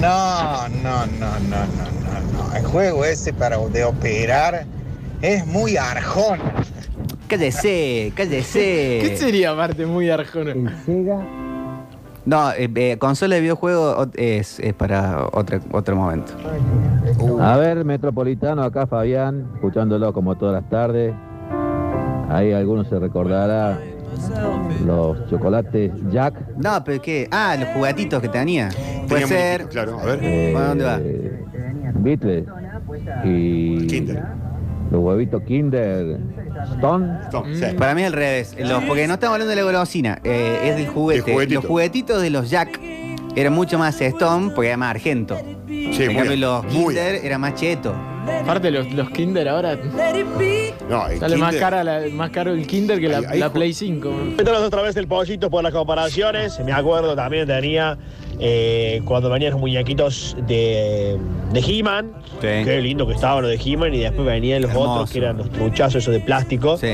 No, 0.00 0.68
no, 0.82 1.06
no, 1.06 1.06
no, 1.06 1.38
no, 1.48 1.66
no, 1.66 2.48
no. 2.50 2.56
El 2.56 2.64
juego 2.64 3.04
ese 3.04 3.32
para 3.32 3.56
de 3.58 3.84
operar 3.84 4.66
es 5.22 5.46
muy 5.46 5.76
arjón. 5.76 6.38
Cállese, 7.28 8.12
cállese. 8.14 8.98
¿Qué 9.02 9.16
sería 9.16 9.52
aparte 9.52 9.86
muy 9.86 10.10
arjona? 10.10 10.54
No, 12.24 12.52
eh, 12.52 12.70
eh, 12.74 12.96
consola 12.98 13.34
de 13.36 13.40
videojuego 13.40 14.06
es, 14.14 14.60
es 14.60 14.74
para 14.74 15.26
otra, 15.32 15.60
otro 15.72 15.96
momento. 15.96 16.32
A 17.40 17.56
ver, 17.56 17.84
Metropolitano, 17.84 18.62
acá 18.62 18.86
Fabián, 18.86 19.48
escuchándolo 19.54 20.12
como 20.12 20.36
todas 20.36 20.54
las 20.62 20.70
tardes. 20.70 21.14
Ahí 22.28 22.52
algunos 22.52 22.88
se 22.88 22.98
recordará 22.98 23.78
los 24.86 25.26
chocolates 25.28 25.90
Jack. 26.10 26.34
No, 26.58 26.82
pero 26.84 27.02
¿qué? 27.02 27.28
Ah, 27.30 27.56
los 27.58 27.68
juguetitos 27.70 28.20
que 28.22 28.28
tenía. 28.28 28.68
Puede 29.08 29.22
Tenía 29.22 29.26
ser. 29.26 29.68
Claro, 29.68 29.98
a 29.98 30.04
ver. 30.04 30.18
eh, 30.22 30.50
¿Para 30.54 30.68
dónde 30.68 30.84
va? 30.84 31.00
Beatles 31.94 32.44
y 33.24 33.86
Kinder. 33.86 34.22
Los 34.92 35.00
huevitos 35.02 35.42
Kinder 35.42 36.18
Stone. 36.74 37.06
Mm. 37.32 37.54
sí. 37.54 37.64
Para 37.76 37.94
mí 37.94 38.02
es 38.02 38.06
al 38.08 38.12
revés. 38.12 38.56
Los- 38.58 38.84
porque 38.84 39.06
no 39.08 39.14
estamos 39.14 39.34
hablando 39.34 39.50
de 39.50 39.56
la 39.56 39.62
golosina, 39.62 40.20
eh, 40.22 40.60
es 40.64 40.76
del 40.76 40.86
juguete. 40.88 41.22
Del 41.24 41.32
juguetito. 41.34 41.60
los 41.60 41.66
juguetitos 41.68 42.22
de 42.22 42.30
los 42.30 42.50
Jack 42.50 42.78
eran 43.34 43.52
mucho 43.54 43.78
más 43.78 44.00
Stone 44.00 44.52
porque 44.54 44.68
era 44.68 44.76
más 44.76 44.90
argento. 44.90 45.36
Sí, 45.66 45.90
en 46.04 46.06
muy- 46.12 46.16
cambio, 46.16 46.36
los 46.36 46.64
muy- 46.64 46.94
Kinder 46.94 47.14
era 47.24 47.38
más 47.38 47.54
cheto. 47.54 47.94
Aparte 48.42 48.70
los, 48.70 48.90
los 48.92 49.10
Kinder 49.10 49.48
ahora 49.48 49.76
No, 50.88 51.08
el 51.08 51.18
sale 51.18 51.36
más, 51.36 51.54
Kinder- 51.54 51.60
cara 51.60 51.84
la- 51.84 52.02
más 52.12 52.30
caro 52.30 52.52
el 52.52 52.66
Kinder 52.66 53.00
que 53.00 53.08
la, 53.08 53.18
Ahí- 53.18 53.24
ahí 53.30 53.38
la 53.40 53.48
ju- 53.48 53.52
Play 53.52 53.72
5. 53.72 54.10
Entonces 54.38 54.64
otra 54.64 54.82
vez 54.82 54.96
el 54.96 55.06
pollito 55.06 55.50
por 55.50 55.62
las 55.62 55.72
comparaciones. 55.72 56.58
Me 56.60 56.72
acuerdo 56.72 57.14
también 57.16 57.46
tenía 57.46 57.98
eh, 58.38 59.00
cuando 59.04 59.30
venían 59.30 59.52
los 59.52 59.60
muñequitos 59.60 60.36
de, 60.46 61.18
de 61.52 61.60
He-Man. 61.60 62.12
Sí. 62.40 62.48
Qué 62.64 62.80
lindo 62.82 63.06
que 63.06 63.14
estaban 63.14 63.42
los 63.42 63.50
de 63.50 63.60
He-Man. 63.64 63.94
Y 63.94 63.98
después 63.98 64.26
venían 64.26 64.62
los 64.62 64.70
Hermoso. 64.70 64.92
otros 64.92 65.10
que 65.10 65.18
eran 65.18 65.36
los 65.38 65.50
truchazos 65.50 65.96
esos 65.96 66.12
de 66.14 66.20
plástico. 66.20 66.76
Sí. 66.76 66.92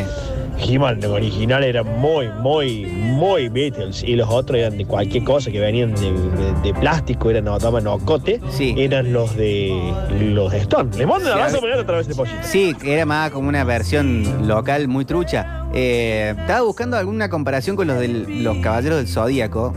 He-Man 0.61 0.99
el 1.03 1.11
original 1.11 1.63
era 1.65 1.83
muy, 1.83 2.29
muy, 2.41 2.87
muy 2.87 3.49
Beatles. 3.49 4.03
Y 4.03 4.17
los 4.17 4.29
otros 4.29 4.59
eran 4.59 4.77
de 4.79 4.85
cualquier 4.85 5.25
cosa 5.25 5.51
que 5.51 5.61
venían 5.61 5.95
de, 5.95 6.13
de- 6.13 6.53
de 6.63 6.75
plástico, 6.75 7.31
eran 7.31 7.45
no, 7.45 7.59
toman 7.59 7.85
nocote. 7.85 8.41
Sí. 8.51 8.75
Eran 8.77 9.13
los 9.13 9.37
de 9.37 9.73
los 10.21 10.51
de 10.53 10.59
Stone. 10.59 10.97
Le 10.97 11.07
mando 11.07 11.27
Sí, 11.27 11.33
abrazo 11.33 11.61
a- 11.65 11.81
a 11.81 11.87
través 11.87 12.07
del 12.09 12.17
pollito. 12.17 12.39
Sí, 12.43 12.75
era 12.85 13.07
más 13.07 13.31
como 13.31 13.49
una 13.49 13.65
versión 13.65 14.47
local 14.49 14.89
muy 14.89 15.05
trucha. 15.05 15.67
Eh, 15.75 16.35
estaba 16.39 16.63
buscando 16.63 16.97
alguna 16.97 17.29
comparación 17.29 17.77
con 17.77 17.87
los 17.87 17.99
de 18.01 18.09
los 18.09 18.57
Caballeros 18.59 18.99
del 18.99 19.09
Zodíaco. 19.09 19.73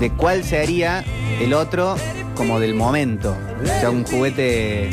De 0.00 0.10
cuál 0.10 0.44
sería 0.44 1.04
el 1.40 1.52
otro 1.54 1.96
como 2.36 2.60
del 2.60 2.74
momento. 2.74 3.34
O 3.62 3.66
sea, 3.66 3.90
un 3.90 4.04
juguete 4.04 4.90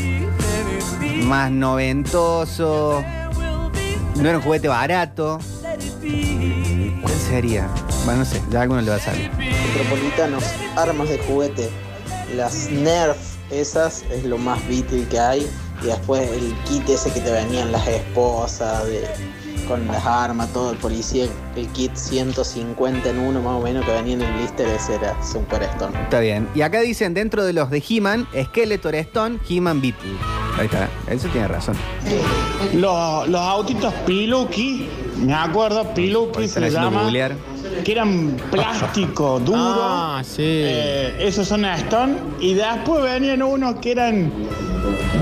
más 1.24 1.52
noventoso. 1.52 3.04
No 4.16 4.30
era 4.30 4.38
un 4.38 4.44
juguete 4.44 4.68
barato. 4.68 5.40
¿Cuál 7.02 7.14
sería? 7.30 7.68
Bueno, 8.06 8.20
no 8.20 8.26
sé, 8.26 8.42
ya 8.50 8.62
alguno 8.62 8.82
le 8.82 8.90
va 8.90 8.96
a 8.96 9.00
salir. 9.00 9.30
metropolitanos, 9.34 10.44
armas 10.76 11.10
de 11.10 11.18
juguete. 11.20 11.70
Las 12.36 12.70
Nerf, 12.70 13.18
esas 13.52 14.04
es 14.12 14.24
lo 14.24 14.38
más 14.38 14.66
Beatle 14.68 15.06
que 15.10 15.20
hay. 15.20 15.48
Y 15.84 15.88
después 15.88 16.30
el 16.32 16.56
kit 16.64 16.88
ese 16.90 17.12
que 17.12 17.20
te 17.20 17.32
venían 17.32 17.72
las 17.72 17.86
esposas, 17.88 18.86
de, 18.86 19.04
con 19.68 19.86
las 19.88 20.06
armas, 20.06 20.52
todo 20.54 20.72
el 20.72 20.78
policía, 20.78 21.28
el 21.56 21.68
kit 21.70 21.94
150 21.94 23.10
en 23.10 23.20
uno 23.20 23.42
más 23.42 23.60
o 23.60 23.62
menos 23.62 23.86
que 23.86 23.92
venía 23.92 24.14
en 24.14 24.22
el 24.22 24.34
blister, 24.34 24.68
ese 24.70 24.96
era 24.96 25.22
Super 25.22 25.62
Stone. 25.64 26.02
Está 26.04 26.22
bien. 26.22 26.48
Y 26.56 26.62
acá 26.62 26.80
dicen 26.80 27.14
dentro 27.14 27.44
de 27.44 27.52
los 27.52 27.70
de 27.70 27.84
He-Man, 27.88 28.28
Skeletor 28.46 28.96
Stone, 28.96 29.40
He-Man 29.48 29.82
Beatle. 29.82 30.35
Ahí 30.58 30.66
está, 30.66 30.90
eso 31.08 31.28
tiene 31.30 31.48
razón. 31.48 31.76
Los, 32.74 33.28
los 33.28 33.42
autitos 33.42 33.94
Piluki, 34.06 34.88
me 35.18 35.34
acuerdo, 35.34 35.94
Piluki 35.94 36.48
se 36.48 36.70
llama, 36.70 37.04
googlear. 37.04 37.36
que 37.84 37.92
eran 37.92 38.38
plástico 38.52 39.40
duro. 39.46 39.60
Ah, 39.60 40.22
sí. 40.24 40.44
Eh, 40.44 41.16
esos 41.20 41.48
son 41.48 41.66
Stone. 41.66 42.16
Y 42.40 42.54
después 42.54 43.04
venían 43.04 43.42
unos 43.44 43.76
que 43.76 43.92
eran 43.92 44.32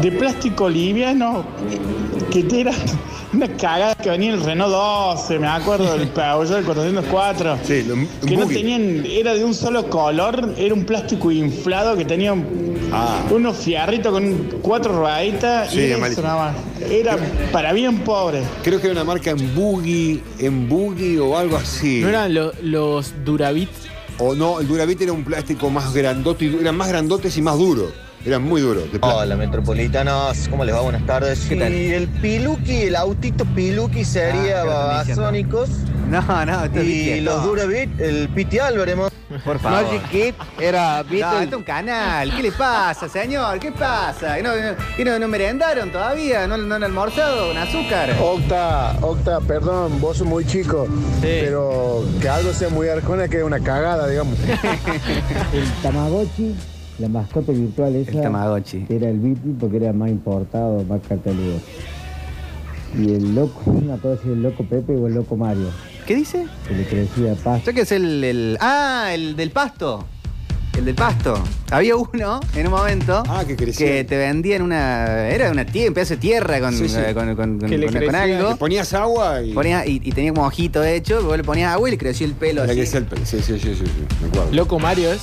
de 0.03 0.12
plástico 0.12 0.69
liviano 0.69 1.45
que 2.31 2.43
te 2.43 2.62
era 2.62 2.72
una 3.31 3.48
cagada 3.48 3.95
que 3.95 4.10
venía 4.10 4.33
el 4.33 4.43
Renault 4.43 4.72
12, 4.72 5.39
me 5.39 5.48
acuerdo 5.48 5.98
del 5.98 6.07
Peugeot 6.10 6.50
del 6.57 6.65
404. 6.65 7.57
Sí, 7.63 7.83
lo- 7.83 7.95
que 8.27 8.38
no 8.38 8.45
tenían, 8.48 9.05
era 9.05 9.33
de 9.33 9.43
un 9.43 9.53
solo 9.55 9.89
color, 9.89 10.53
era 10.57 10.74
un 10.74 10.83
plástico 10.86 11.31
inflado 11.31 11.95
que 11.98 12.05
tenía 12.05 12.36
Ah. 12.95 13.24
unos 13.31 13.57
fierritos 13.57 14.12
con 14.12 14.36
cuatro 14.62 14.95
rueditas 14.95 15.72
Sí, 15.72 15.79
y 15.79 15.91
eso 15.93 16.22
nada 16.22 16.53
más. 16.53 16.91
Era 16.91 17.17
para 17.51 17.74
bien 17.74 18.00
pobre. 18.00 18.43
Creo 18.63 18.79
que 18.79 18.86
era 18.88 18.93
una 18.93 19.03
marca 19.03 19.31
en 19.31 19.55
Buggy, 19.55 20.22
en 20.38 20.69
Buggy 20.69 21.17
o 21.17 21.36
algo 21.36 21.57
así. 21.57 22.01
¿No 22.01 22.10
eran 22.10 22.31
lo- 22.36 22.51
los 22.62 23.13
Duravit? 23.25 23.69
O 24.19 24.36
no, 24.36 24.60
el 24.60 24.67
Duravit 24.67 25.01
era 25.01 25.12
un 25.12 25.24
plástico 25.24 25.72
más 25.72 25.91
grandote, 25.91 26.45
y- 26.45 26.57
eran 26.62 26.77
más 26.77 26.88
grandotes 26.89 27.36
y 27.36 27.41
más 27.41 27.57
duros. 27.57 27.91
Eran 28.25 28.44
muy 28.44 28.62
duros. 28.62 28.92
de. 28.92 29.00
Hola 29.01 29.36
metropolitanos, 29.36 30.48
¿cómo 30.50 30.63
les 30.63 30.74
va? 30.74 30.80
Buenas 30.82 31.06
tardes. 31.06 31.46
¿Qué 31.50 31.56
tal? 31.58 31.74
Y 31.74 31.94
el 31.94 32.08
Piluki, 32.08 32.84
el 32.84 32.96
autito 32.96 33.44
Piluki 33.46 34.06
sería 34.06 34.62
Ah, 34.62 35.03
¿qué 35.06 35.12
están 35.12 35.34
diciendo? 35.34 35.62
Babasónicos. 35.62 35.70
No, 36.10 36.46
no, 36.46 36.63
esto 36.65 36.80
es 36.80 36.86
Y 36.86 37.06
Beatles, 37.06 37.24
los 37.24 37.38
no. 37.42 37.48
Duravit, 37.48 38.00
el 38.00 38.30
Piti 38.30 38.60
Álvarez. 38.60 38.96
Por 39.44 39.58
favor. 39.60 39.84
Magic 39.84 40.10
Kid 40.10 40.34
era 40.62 41.03
No, 41.03 41.10
Beatles. 41.10 41.42
esto 41.44 41.56
es 41.56 41.58
un 41.58 41.63
canal. 41.63 42.34
¿Qué 42.36 42.44
le 42.44 42.51
pasa, 42.51 43.10
señor? 43.10 43.60
¿Qué 43.60 43.72
pasa? 43.72 44.36
¿Que 44.38 44.44
no, 44.44 44.51
que 44.96 45.03
no, 45.06 45.20
no 45.20 45.27
merendaron 45.27 45.92
todavía? 45.92 46.46
¿No, 46.48 46.56
no 46.58 46.75
han 46.75 46.84
almorzado 46.84 47.48
con 47.50 47.58
azúcar? 47.58 48.15
Octa, 48.22 48.96
Octa, 49.01 49.39
perdón, 49.42 50.00
vos 50.00 50.18
sos 50.18 50.27
muy 50.27 50.46
chico, 50.46 50.88
pero 51.20 52.06
que 52.22 52.30
algo 52.30 52.53
sea 52.53 52.70
muy 52.70 52.88
arjona 52.89 53.27
que 53.27 53.39
es 53.39 53.44
una 53.44 53.60
cagada, 53.60 54.08
digamos. 54.08 54.38
El 55.53 55.72
Tamagotchi, 55.82 56.53
la 57.00 57.09
mascota 57.09 57.51
virtual 57.51 57.95
esa. 57.95 58.12
El 58.12 58.21
Tamagotchi. 58.21 58.85
Era 58.89 59.09
el 59.09 59.19
Beatle 59.19 59.53
porque 59.59 59.77
era 59.77 59.93
más 59.93 60.09
importado, 60.09 60.83
más 60.83 61.01
catalogado. 61.07 61.59
Y 62.97 63.13
el 63.13 63.35
loco, 63.35 63.62
una 63.71 63.97
cosa 63.97 64.19
así, 64.19 64.29
el 64.29 64.41
loco 64.43 64.63
Pepe 64.63 64.95
o 64.95 65.07
el 65.07 65.15
loco 65.15 65.35
Mario, 65.35 65.69
¿Qué 66.05 66.15
dice? 66.15 66.45
que 66.67 66.73
le 66.75 66.85
crecía 66.85 67.33
pasto. 67.35 67.71
¿Yo 67.71 67.75
que 67.75 67.81
es 67.81 67.91
el, 67.91 68.23
el- 68.23 68.57
Ah, 68.59 69.12
el 69.13 69.35
del 69.35 69.51
pasto. 69.51 70.05
El 70.77 70.85
del 70.85 70.95
pasto. 70.95 71.35
Había 71.71 71.95
uno 71.95 72.39
en 72.55 72.65
un 72.65 72.73
momento 72.73 73.21
Ah, 73.29 73.43
que 73.47 73.55
crecía. 73.55 73.85
que 73.88 74.03
te 74.05 74.17
vendían 74.17 74.63
una. 74.63 75.29
Era 75.29 75.51
una 75.51 75.65
tierra, 75.65 75.89
un 75.89 75.93
pedazo 75.93 76.15
de 76.15 76.19
tierra 76.19 76.59
con, 76.59 76.73
Sí, 76.73 76.89
sí. 76.89 76.97
eh, 76.97 77.13
con, 77.13 77.35
con- 77.35 77.59
con- 77.59 77.69
Que 77.69 77.77
le 77.77 77.85
con- 77.85 77.93
con 77.93 78.01
crecía- 78.03 78.38
algo. 78.38 78.50
Le 78.50 78.55
ponías 78.55 78.93
agua 78.95 79.41
y. 79.43 79.53
Ponías- 79.53 79.85
y, 79.88 80.01
y 80.03 80.12
tenía 80.12 80.33
como 80.33 80.47
ojito 80.47 80.83
hecho, 80.83 81.21
y 81.21 81.23
vos 81.25 81.38
le 81.38 81.43
ponías 81.43 81.71
agua 81.73 81.88
y 81.89 81.91
le 81.91 81.97
creció 82.00 82.25
el 82.25 82.33
pelo 82.33 82.63
así. 82.63 82.73
que 82.73 82.81
decía 82.81 83.00
el 83.00 83.05
pelo. 83.05 83.23
Sí, 83.23 83.38
sí, 83.43 83.59
sí, 83.59 83.75
sí, 83.75 83.85
sí, 83.85 84.05
me 84.23 84.27
acuerdo. 84.29 84.51
Loco 84.51 84.79
Mario 84.79 85.13
es. 85.13 85.21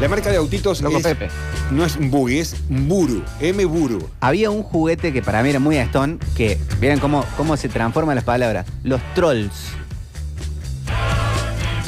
La 0.00 0.08
marca 0.08 0.30
de 0.30 0.36
autitos 0.36 0.80
Loco 0.80 0.98
es- 0.98 1.02
Pepe. 1.02 1.28
no 1.72 1.84
es 1.84 1.96
Buggy, 1.98 2.38
es 2.38 2.56
Mburu. 2.68 3.24
M 3.40 3.64
Buru. 3.64 4.08
Había 4.20 4.50
un 4.50 4.62
juguete 4.62 5.12
que 5.12 5.22
para 5.22 5.42
mí 5.42 5.50
era 5.50 5.58
muy 5.58 5.76
Stone, 5.78 6.18
que 6.36 6.56
vieron 6.80 7.00
cómo, 7.00 7.24
cómo 7.36 7.56
se 7.56 7.68
transforman 7.68 8.14
las 8.14 8.24
palabras. 8.24 8.64
Los 8.84 9.00
trolls. 9.14 9.52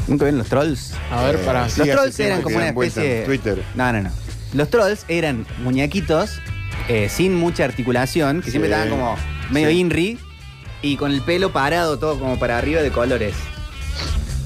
¿Nunca 0.09 0.25
ven 0.25 0.39
los 0.39 0.49
trolls? 0.49 0.95
A 1.13 1.23
ver, 1.23 1.37
Eh, 1.37 1.39
para. 1.45 1.63
los 1.65 1.75
trolls 1.75 2.19
eran 2.19 2.43
como 2.43 2.57
una 2.57 2.69
especie 2.71 3.21
en 3.21 3.25
Twitter. 3.27 3.63
No, 3.77 3.93
no, 3.93 4.03
no. 4.03 4.11
Los 4.55 4.69
trolls 4.71 5.05
eran 5.07 5.47
muñequitos 5.63 6.41
eh, 6.89 7.09
sin 7.09 7.37
mucha 7.37 7.65
articulación, 7.65 8.43
que 8.43 8.51
siempre 8.51 8.69
estaban 8.71 8.91
como 8.91 9.15
medio 9.51 9.69
Sí. 9.69 9.79
inri 9.79 10.19
y 10.83 10.97
con 10.97 11.13
el 11.13 11.21
pelo 11.21 11.53
parado 11.53 11.99
todo 12.01 12.19
como 12.19 12.37
para 12.41 12.59
arriba 12.59 12.83
de 12.83 12.91
colores. 12.91 13.35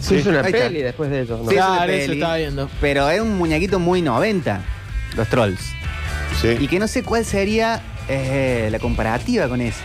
Se 0.08 0.16
hizo 0.16 0.30
una 0.30 0.40
Ahí 0.40 0.52
está. 0.52 0.58
peli 0.68 0.82
después 0.82 1.10
de 1.10 1.22
eso. 1.22 1.38
¿no? 1.38 1.48
Sí, 1.50 1.56
es 1.56 1.62
una 1.62 1.76
Claro, 1.76 1.92
eso 1.92 2.06
peli. 2.06 2.18
estaba 2.20 2.36
viendo. 2.36 2.70
Pero 2.80 3.08
era 3.08 3.22
un 3.22 3.36
muñequito 3.38 3.78
muy 3.78 4.02
90, 4.02 4.60
los 5.16 5.28
trolls. 5.28 5.60
Sí. 6.40 6.56
Y 6.60 6.68
que 6.68 6.78
no 6.78 6.88
sé 6.88 7.02
cuál 7.02 7.24
sería 7.24 7.80
eh, 8.08 8.68
la 8.70 8.78
comparativa 8.78 9.48
con 9.48 9.60
ese. 9.60 9.80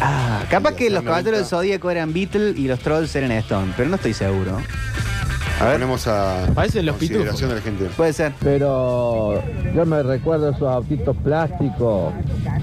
Ah, 0.00 0.42
capaz 0.50 0.70
Sí, 0.70 0.76
que 0.76 0.90
los 0.90 1.02
caballeros 1.02 1.24
del 1.32 1.42
90. 1.42 1.48
Zodíaco 1.48 1.90
eran 1.90 2.12
Beatle 2.12 2.50
y 2.56 2.68
los 2.68 2.78
trolls 2.80 3.14
eran 3.16 3.32
Stone, 3.32 3.72
pero 3.76 3.88
no 3.88 3.96
estoy 3.96 4.12
seguro. 4.14 4.58
A 5.58 5.64
ver. 5.64 5.72
Ponemos 5.74 6.06
a 6.06 6.46
Parecen 6.54 6.84
los 6.84 6.96
consideración 6.96 7.48
de 7.48 7.56
la 7.56 7.62
gente. 7.62 7.84
Puede 7.96 8.12
ser. 8.12 8.32
Pero 8.42 9.42
yo 9.74 9.86
me 9.86 10.02
recuerdo 10.02 10.50
esos 10.50 10.68
autitos 10.68 11.16
plásticos, 11.24 12.12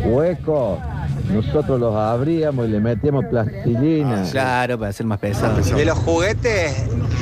huecos. 0.05 0.79
Nosotros 1.29 1.79
los 1.79 1.95
abríamos 1.95 2.67
y 2.67 2.71
le 2.71 2.79
metíamos 2.79 3.25
plastilina. 3.25 4.23
Claro, 4.31 4.77
para 4.77 4.91
ser 4.93 5.05
más 5.05 5.19
pesado. 5.19 5.59
De 5.61 5.85
los 5.85 5.97
juguetes 5.99 6.73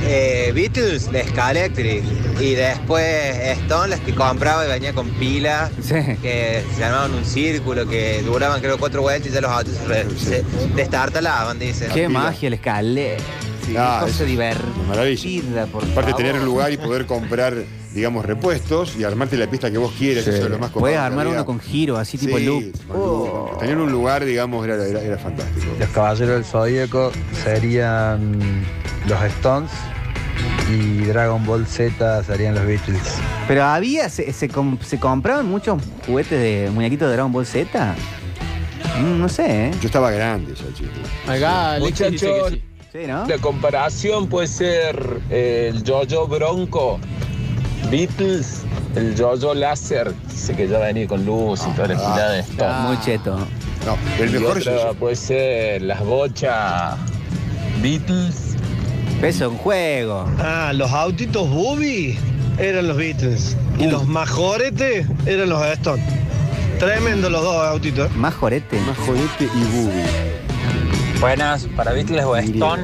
eh, 0.05 0.51
Beatles, 0.53 1.11
la 1.11 1.23
Ska 1.23 1.51
Electric. 1.51 2.03
Y 2.39 2.55
después 2.55 3.05
Stone, 3.59 3.89
las 3.89 3.99
que 3.99 4.13
compraba 4.15 4.65
y 4.65 4.69
venía 4.69 4.93
con 4.93 5.07
pilas. 5.11 5.71
Sí. 5.81 5.93
Que 6.21 6.63
se 6.75 6.83
armaban 6.83 7.13
un 7.13 7.23
círculo, 7.25 7.87
que 7.87 8.21
duraban 8.23 8.59
creo 8.61 8.77
cuatro 8.79 9.01
vueltas 9.03 9.29
y 9.31 9.33
ya 9.33 9.41
los 9.41 9.51
autos 9.51 9.73
se, 10.17 10.43
destartalaban, 10.75 11.59
dicen. 11.59 11.89
Qué 11.93 12.07
pila. 12.07 12.19
magia 12.19 12.47
el 12.47 12.53
escalé. 12.55 13.17
Sí, 13.65 13.75
Ah, 13.77 13.99
cosa 14.01 14.23
divertida, 14.23 14.65
maravilla. 14.87 15.65
por 15.67 15.83
Aparte 15.83 16.11
favor. 16.11 16.15
tener 16.15 16.35
un 16.35 16.45
lugar 16.45 16.71
y 16.71 16.77
poder 16.77 17.05
comprar, 17.05 17.53
digamos, 17.93 18.25
repuestos 18.25 18.95
y 18.97 19.03
armarte 19.03 19.35
la 19.37 19.47
pista 19.49 19.69
que 19.69 19.77
vos 19.77 19.93
quieres, 19.97 20.23
Sí. 20.23 20.29
eso 20.31 20.45
es 20.45 20.49
lo 20.49 20.59
más 20.59 20.71
Puedes 20.71 20.97
armar 20.97 21.27
uno 21.27 21.45
con 21.45 21.59
giro, 21.59 21.97
así 21.97 22.17
tipo 22.17 22.37
Sí, 22.37 22.45
loop. 22.45 23.57
Tener 23.59 23.77
un 23.77 23.91
lugar, 23.91 24.23
digamos, 24.25 24.65
era, 24.65 24.75
era, 24.85 25.01
era 25.01 25.17
fantástico. 25.17 25.67
Los 25.79 25.89
caballeros 25.89 26.35
del 26.35 26.45
Zodíaco 26.45 27.11
serían 27.43 28.63
los 29.07 29.21
Stones 29.23 29.71
y 30.69 30.99
Dragon 31.05 31.45
Ball 31.45 31.65
Z 31.67 32.23
serían 32.23 32.55
los 32.55 32.65
Beatles. 32.65 33.01
Pero 33.47 33.63
había, 33.65 34.09
se, 34.09 34.31
se, 34.31 34.47
com- 34.47 34.77
se 34.81 34.99
compraban 34.99 35.45
muchos 35.47 35.81
juguetes 36.05 36.39
de 36.39 36.69
muñequitos 36.71 37.07
de 37.09 37.15
Dragon 37.15 37.31
Ball 37.31 37.45
Z. 37.45 37.95
Mm, 38.99 39.19
no 39.19 39.27
sé, 39.29 39.67
¿eh? 39.67 39.71
Yo 39.81 39.87
estaba 39.87 40.11
grande 40.11 40.53
ya. 40.55 41.33
Acá 41.33 41.75
que 41.75 41.81
Muchachos, 41.81 42.49
sí. 42.51 42.63
Sí, 42.91 42.99
¿no? 43.07 43.25
la 43.25 43.37
comparación 43.37 44.27
puede 44.27 44.47
ser 44.47 45.21
el 45.29 45.81
Jojo 45.87 46.27
Bronco, 46.27 46.99
Beatles, 47.89 48.61
el 48.95 49.15
Jojo 49.17 49.53
Láser, 49.53 50.13
dice 50.29 50.53
que 50.55 50.67
ya 50.67 50.79
venía 50.79 51.07
con 51.07 51.25
luz 51.25 51.61
y 51.67 51.71
toda 51.75 51.87
la 51.89 51.99
Ah, 51.99 52.29
de 52.31 52.39
esto. 52.41 52.67
Muy 52.83 52.99
cheto. 53.01 53.37
No, 53.85 53.97
el 54.23 54.29
Y 54.29 54.39
mejor 54.39 54.57
otra 54.59 54.73
yo- 54.73 54.93
puede 54.95 55.15
ser 55.15 55.81
las 55.81 56.03
bochas 56.05 56.95
Beatles. 57.81 58.55
Eso, 59.21 59.49
un 59.49 59.57
juego. 59.57 60.25
Ah, 60.39 60.71
los 60.73 60.91
autitos 60.91 61.49
Booby 61.49 62.17
eran 62.57 62.87
los 62.87 62.97
Beatles. 62.97 63.55
Y 63.79 63.87
los 63.87 64.05
majoretes 64.07 65.07
eran 65.25 65.49
los 65.49 65.63
Stone. 65.65 66.03
Tremendo 66.79 67.29
los 67.29 67.43
dos 67.43 67.55
autitos. 67.67 68.11
Más 68.15 68.33
jorete. 68.35 68.79
Más 68.81 68.97
jodete 68.97 69.45
y 69.45 69.63
booby. 69.75 71.19
Buenas, 71.19 71.67
para 71.75 71.91
Beatles 71.93 72.23
o 72.25 72.35
Stone, 72.35 72.83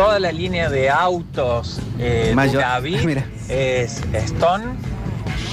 toda 0.00 0.18
la 0.18 0.32
línea 0.32 0.70
de 0.70 0.88
autos 0.88 1.78
eh, 1.98 2.32
Ducati 2.34 2.90
Mira. 3.04 3.26
es 3.48 4.00
Stone 4.12 4.64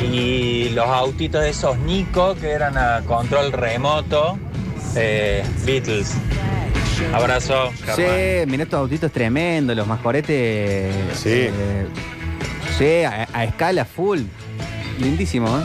y 0.01 0.69
los 0.69 0.87
autitos 0.87 1.43
esos 1.43 1.77
Nico 1.79 2.35
que 2.35 2.51
eran 2.51 2.77
a 2.77 3.01
control 3.05 3.51
remoto, 3.51 4.37
eh, 4.95 5.43
Beatles. 5.65 6.13
Abrazo. 7.13 7.71
Sí, 7.95 8.03
mira 8.47 8.63
estos 8.63 8.79
autitos 8.79 9.11
tremendos, 9.11 9.75
los 9.75 9.87
majoretes. 9.87 10.93
Sí. 11.15 11.29
eh, 11.29 11.87
sí, 12.77 13.03
a, 13.03 13.27
a 13.33 13.43
escala 13.43 13.85
full. 13.85 14.21
Lindísimo, 14.99 15.47
¿eh? 15.47 15.61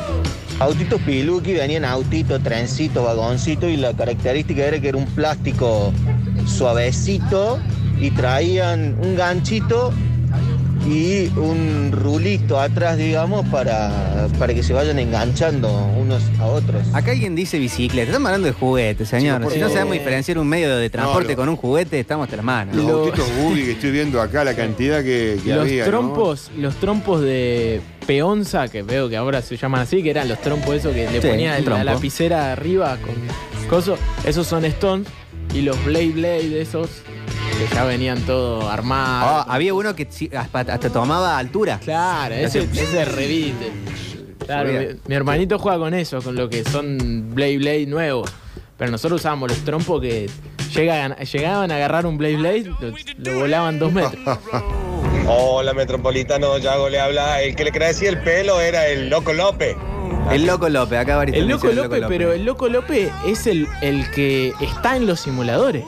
Autitos 0.60 1.00
Piluki 1.02 1.54
venían 1.54 1.84
autito, 1.84 2.40
trencito, 2.40 3.02
vagoncito 3.04 3.68
y 3.68 3.76
la 3.76 3.92
característica 3.94 4.62
era 4.64 4.80
que 4.80 4.88
era 4.88 4.98
un 4.98 5.06
plástico 5.06 5.92
suavecito 6.46 7.58
y 8.00 8.10
traían 8.10 8.96
un 9.00 9.16
ganchito 9.16 9.92
y 10.84 11.28
un 11.38 11.90
rulito 11.92 12.58
atrás, 12.58 12.98
digamos, 12.98 13.46
para, 13.50 14.26
para 14.36 14.52
que 14.52 14.64
se 14.64 14.72
vayan 14.72 14.98
enganchando 14.98 15.70
unos 15.96 16.22
a 16.40 16.46
otros. 16.46 16.82
Acá 16.92 17.12
alguien 17.12 17.36
dice 17.36 17.60
bicicleta. 17.60 18.08
Estamos 18.10 18.26
hablando 18.26 18.48
de 18.48 18.52
juguetes, 18.52 19.08
señor. 19.08 19.44
Sí, 19.46 19.54
si 19.54 19.60
no 19.60 19.68
sabemos 19.68 19.92
diferenciar 19.92 20.38
un 20.38 20.48
medio 20.48 20.76
de 20.76 20.90
transporte 20.90 21.24
No, 21.28 21.30
lo- 21.30 21.36
con 21.36 21.48
un 21.50 21.56
juguete, 21.56 22.00
estamos 22.00 22.24
hasta 22.24 22.34
las 22.36 22.44
manos. 22.44 22.74
Los 22.74 22.84
Lo- 22.84 22.98
autitos 23.04 23.28
que 23.54 23.70
estoy 23.72 23.90
viendo 23.92 24.20
acá, 24.20 24.42
la 24.42 24.54
cantidad 24.56 25.04
que, 25.04 25.38
que 25.44 25.50
Los 25.50 25.60
había. 25.60 25.84
¿no? 25.84 25.90
trompos, 25.90 26.50
los 26.58 26.74
trompos 26.74 27.20
de 27.20 27.80
peonza, 28.04 28.66
que 28.66 28.82
veo 28.82 29.08
que 29.08 29.16
ahora 29.16 29.40
se 29.40 29.56
llaman 29.56 29.82
así, 29.82 30.02
que 30.02 30.10
eran 30.10 30.28
los 30.28 30.40
trompos 30.40 30.74
esos 30.74 30.92
que 30.92 31.08
le 31.08 31.22
Sí, 31.22 31.28
ponían 31.28 31.64
la 31.64 31.84
lapicera 31.84 32.50
arriba 32.50 32.96
con 32.96 33.14
coso, 33.68 33.96
esos 34.24 34.48
son 34.48 34.64
Stones 34.64 35.06
y 35.54 35.60
los 35.62 35.82
Blade 35.84 36.08
Blade 36.10 36.60
esos 36.60 36.90
que 37.52 37.74
ya 37.74 37.84
venían 37.84 38.20
todo 38.22 38.68
armados. 38.68 39.46
Ah, 39.48 39.54
había 39.54 39.74
uno 39.74 39.94
que 39.94 40.08
hasta, 40.36 40.60
hasta 40.60 40.90
tomaba 40.90 41.38
altura. 41.38 41.78
Claro, 41.82 42.34
ese, 42.34 42.60
ese 42.60 43.04
revite. 43.04 43.72
Claro, 44.44 44.70
mi, 45.06 45.14
hermanito 45.14 45.58
juega 45.58 45.78
con 45.78 45.94
eso, 45.94 46.20
con 46.20 46.34
lo 46.34 46.48
que 46.48 46.64
son 46.64 47.30
Blade 47.34 47.58
Blade 47.58 47.86
nuevos. 47.86 48.30
Pero 48.76 48.90
nosotros 48.90 49.20
usábamos 49.20 49.50
los 49.50 49.58
trompos 49.60 50.00
que 50.00 50.28
llegan, 50.74 51.14
llegaban 51.16 51.70
a 51.70 51.76
agarrar 51.76 52.06
un 52.06 52.18
Blade 52.18 52.36
Blade, 52.36 52.64
lo, 52.80 52.94
lo 53.18 53.38
volaban 53.38 53.78
dos 53.78 53.92
metros. 53.92 54.14
Hola, 55.26 55.72
Metropolitano, 55.72 56.58
Yago 56.58 56.88
le 56.88 56.98
habla. 57.00 57.42
El 57.42 57.54
que 57.54 57.64
le 57.64 57.70
crecía 57.70 58.08
el 58.08 58.18
pelo 58.18 58.60
era 58.60 58.88
el 58.88 59.08
Loco 59.08 59.32
López. 59.32 59.76
El 60.30 60.46
Loco 60.46 60.68
López, 60.68 60.98
acá 60.98 61.16
Barito 61.16 61.38
El 61.38 61.48
Loco 61.48 61.68
López, 61.68 62.04
pero 62.08 62.32
el 62.32 62.44
Loco 62.44 62.68
López 62.68 63.10
es 63.26 63.46
el, 63.46 63.68
el 63.82 64.10
que 64.10 64.52
está 64.60 64.96
en 64.96 65.06
los 65.06 65.20
simuladores. 65.20 65.84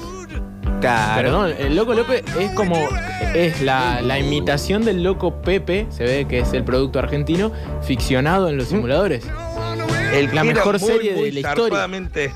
Claro. 0.84 1.22
Perdón, 1.22 1.54
el 1.58 1.76
Loco 1.76 1.94
López 1.94 2.22
es 2.38 2.50
como. 2.50 2.76
Es 3.34 3.62
la, 3.62 4.00
la 4.02 4.18
imitación 4.18 4.84
del 4.84 5.02
Loco 5.02 5.40
Pepe, 5.40 5.86
se 5.90 6.04
ve 6.04 6.26
que 6.28 6.40
es 6.40 6.52
el 6.52 6.62
producto 6.62 6.98
argentino, 6.98 7.50
ficcionado 7.82 8.48
en 8.48 8.56
los 8.58 8.68
simuladores. 8.68 9.24
El 10.12 10.26
la 10.26 10.42
era 10.42 10.44
mejor 10.44 10.78
muy, 10.78 10.88
serie 10.88 11.12
muy 11.14 11.30
de 11.30 11.32
la 11.42 11.48
historia. 11.48 11.88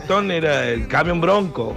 Stone 0.02 0.37
era 0.37 0.69
el 0.69 0.88
camión 0.88 1.21
bronco. 1.21 1.75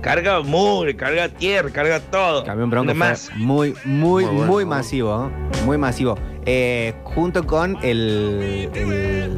Carga 0.00 0.40
mugre, 0.40 0.96
carga 0.96 1.28
tierra, 1.28 1.70
carga 1.70 2.00
todo. 2.00 2.44
Camión 2.44 2.68
Bronco 2.68 2.92
fue 2.94 3.06
Además, 3.06 3.30
muy, 3.36 3.74
muy, 3.84 4.24
Muy 4.26 4.34
muy, 4.34 4.46
bueno. 4.46 4.70
masivo. 4.70 5.30
¿eh? 5.30 5.64
Muy 5.64 5.78
masivo. 5.78 6.18
Eh, 6.44 6.92
junto 7.04 7.46
con 7.46 7.78
el, 7.82 8.68
el, 8.74 9.36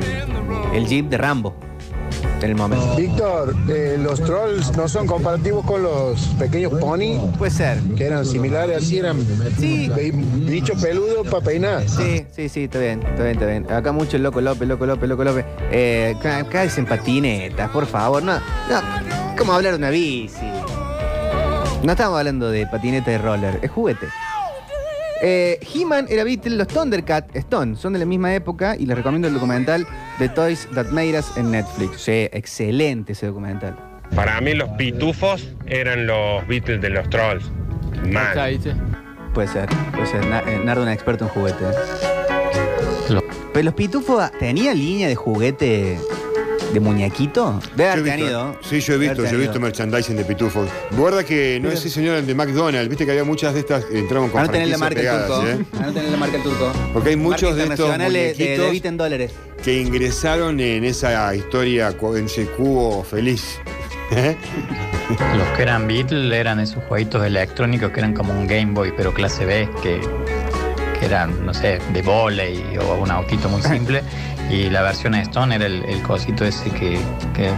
el 0.75 0.87
Jeep 0.87 1.09
de 1.09 1.19
Rambo. 1.19 1.55
En 2.43 2.50
el 2.50 2.55
momento. 2.55 2.95
Víctor, 2.97 3.55
eh, 3.69 3.97
los 3.99 4.23
trolls 4.23 4.76
no 4.76 4.87
son 4.88 5.07
comparativos 5.07 5.64
con 5.64 5.83
los 5.83 6.21
pequeños 6.38 6.73
pony. 6.78 7.19
Puede 7.38 7.50
ser. 7.50 7.78
Que 7.97 8.05
eran 8.07 8.26
similares, 8.26 8.76
así 8.76 8.99
eran 8.99 9.16
bi- 9.59 9.88
bichos 10.45 10.81
peludos 10.83 11.26
para 11.28 11.43
peinar. 11.45 11.88
Sí, 11.88 12.26
sí, 12.31 12.49
sí, 12.50 12.64
está 12.64 12.78
bien, 12.78 13.00
está 13.02 13.23
bien, 13.23 13.33
está 13.35 13.47
bien. 13.47 13.73
Acá 13.73 13.90
mucho 13.93 14.16
el 14.19 14.23
Loco 14.23 14.40
López, 14.43 14.69
Loco 14.69 14.85
López, 14.85 15.09
Loco 15.09 15.25
López. 15.25 15.45
Eh, 15.73 16.14
acá 16.19 16.38
acá 16.40 16.62
dicen 16.62 16.85
patinetas, 16.85 17.71
por 17.71 17.87
favor. 17.87 18.23
No, 18.23 18.35
no. 18.35 18.81
¿Cómo 19.38 19.52
hablar 19.55 19.73
de 19.73 19.78
una 19.78 19.90
bici? 19.90 20.47
No 21.83 21.93
estamos 21.93 22.19
hablando 22.19 22.50
de 22.50 22.66
patineta 22.66 23.11
de 23.11 23.19
roller, 23.19 23.59
es 23.62 23.71
juguete. 23.71 24.07
Eh, 25.23 25.59
He-Man 25.75 26.07
era 26.11 26.25
Beatle, 26.25 26.57
los 26.57 26.69
Thundercat 26.69 27.35
Stone 27.35 27.76
son 27.76 27.95
de 27.95 27.99
la 27.99 28.05
misma 28.05 28.35
época 28.35 28.76
y 28.76 28.85
les 28.85 28.95
recomiendo 28.97 29.26
el 29.28 29.35
documental 29.35 29.87
The 30.18 30.28
Toys 30.30 30.66
That 30.75 30.87
Made 30.87 31.18
Us 31.18 31.37
en 31.37 31.50
Netflix. 31.50 32.00
Sí, 32.02 32.28
excelente 32.32 33.12
ese 33.12 33.26
documental. 33.26 33.76
Para 34.14 34.40
mí 34.40 34.54
los 34.54 34.68
pitufos 34.70 35.49
eran 35.66 36.06
los 36.06 36.46
Beatles 36.46 36.80
de 36.80 36.90
los 36.90 37.08
Trolls. 37.11 37.44
Mal. 38.11 38.58
Puede 39.35 39.49
ser, 39.49 39.68
puede 39.92 40.06
ser. 40.06 40.25
Na- 40.26 40.42
eh, 40.46 40.61
Nardo, 40.64 40.82
un 40.85 40.88
experto 40.88 41.25
en 41.25 41.30
juguete. 41.30 41.64
Pero 43.52 43.64
los 43.64 43.75
pitufos 43.75 44.30
tenían 44.38 44.76
línea 44.78 45.08
de 45.08 45.14
juguete 45.14 45.99
de 46.73 46.80
muñequito. 46.80 47.58
Debe 47.75 47.90
haber 47.90 48.04
Yo 48.04 48.11
he 48.12 48.16
visto- 48.16 48.25
tenido. 48.26 48.58
Sí, 48.62 48.80
yo 48.80 48.94
he 48.94 48.99
Debe 48.99 49.08
visto, 49.08 49.20
haber 49.23 49.30
yo 49.32 49.37
he 49.37 49.40
visto 49.40 49.52
tenido. 49.54 49.61
merchandising 49.66 50.16
de 50.16 50.25
pitufos. 50.25 50.68
Guarda 50.92 51.25
que 51.25 51.58
no 51.62 51.68
es 51.70 51.80
ese 51.80 51.90
señor 51.90 52.16
el 52.16 52.26
de 52.26 52.35
McDonald's, 52.35 52.88
viste 52.88 53.04
que 53.06 53.12
había 53.12 53.25
muchas 53.25 53.54
de 53.54 53.61
estas 53.61 53.85
que 53.87 53.99
entraban 53.99 54.28
con 54.30 54.40
A 54.40 54.44
no 54.44 54.50
tener 54.50 54.68
la 54.68 54.76
franquicias 54.78 55.14
marca 55.14 55.23
el 55.23 55.26
turco. 55.26 55.42
pegadas, 55.42 55.61
¿eh? 55.61 55.82
A 55.82 55.87
no 55.87 55.92
tener 55.92 56.11
la 56.11 56.16
marca 56.18 56.37
el 56.37 56.42
turco. 56.42 56.73
Porque 56.92 57.08
hay 57.11 57.16
muchos 57.16 57.42
Marca 57.50 57.56
de 57.56 57.62
estos 57.62 57.78
internacional 57.87 58.12
de- 58.12 58.18
de, 58.20 58.25
muñequitos 58.35 58.64
de 58.66 58.70
Vita 58.70 58.88
en 58.88 58.96
dólares. 58.96 59.32
Que 59.66 59.80
ingresaron 59.80 60.61
en 60.61 60.85
esa 60.85 61.35
historia, 61.35 61.92
en 62.14 62.26
ese 62.26 62.46
cubo 62.46 63.02
feliz. 63.02 63.58
¿Eh? 64.12 64.37
Los 65.37 65.49
que 65.56 65.62
eran 65.62 65.88
Beatles 65.88 66.32
eran 66.32 66.61
esos 66.61 66.85
jueguitos 66.85 67.26
electrónicos 67.26 67.90
que 67.90 67.99
eran 67.99 68.14
como 68.14 68.32
un 68.32 68.46
Game 68.46 68.75
Boy, 68.75 68.92
pero 68.96 69.12
clase 69.12 69.44
B, 69.44 69.68
que, 69.82 70.00
que 71.00 71.06
eran, 71.06 71.44
no 71.44 71.52
sé, 71.52 71.80
de 71.92 72.02
volei 72.02 72.78
o 72.78 72.94
un 72.94 73.11
autito 73.11 73.49
muy 73.49 73.61
simple. 73.61 74.02
Y 74.49 74.70
la 74.70 74.82
versión 74.82 75.16
Stone 75.16 75.56
era 75.56 75.66
el, 75.66 75.82
el 75.87 76.00
cosito 76.02 76.44
ese 76.44 76.70
que, 76.70 77.00
que 77.35 77.50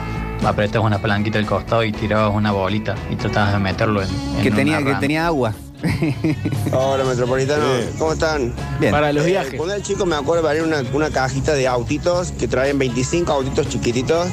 apretabas 0.46 0.86
una 0.86 0.98
palanquita 0.98 1.36
del 1.36 1.46
costado 1.46 1.84
y 1.84 1.92
tirabas 1.92 2.34
una 2.34 2.52
bolita 2.52 2.94
y 3.10 3.16
tratabas 3.16 3.52
de 3.52 3.58
meterlo 3.58 4.00
en, 4.00 4.08
en 4.08 4.42
Que 4.42 4.48
una 4.48 4.56
tenía, 4.56 4.78
que 4.78 4.84
rama. 4.84 5.00
tenía 5.00 5.26
agua. 5.26 5.52
Hola, 6.72 7.04
Metropolitano. 7.04 7.64
Bien. 7.76 7.90
¿Cómo 7.98 8.12
están? 8.12 8.52
Bien. 8.80 8.92
Para 8.92 9.12
los 9.12 9.24
Eh, 9.24 9.28
viajes. 9.30 9.54
Cuando 9.56 9.74
era 9.74 9.82
chico 9.82 10.06
me 10.06 10.16
acuerdo 10.16 10.48
de 10.48 10.62
una, 10.62 10.82
una 10.92 11.10
cajita 11.10 11.54
de 11.54 11.66
autitos 11.68 12.32
que 12.32 12.48
traían 12.48 12.78
25 12.78 13.30
autitos 13.32 13.68
chiquititos. 13.68 14.28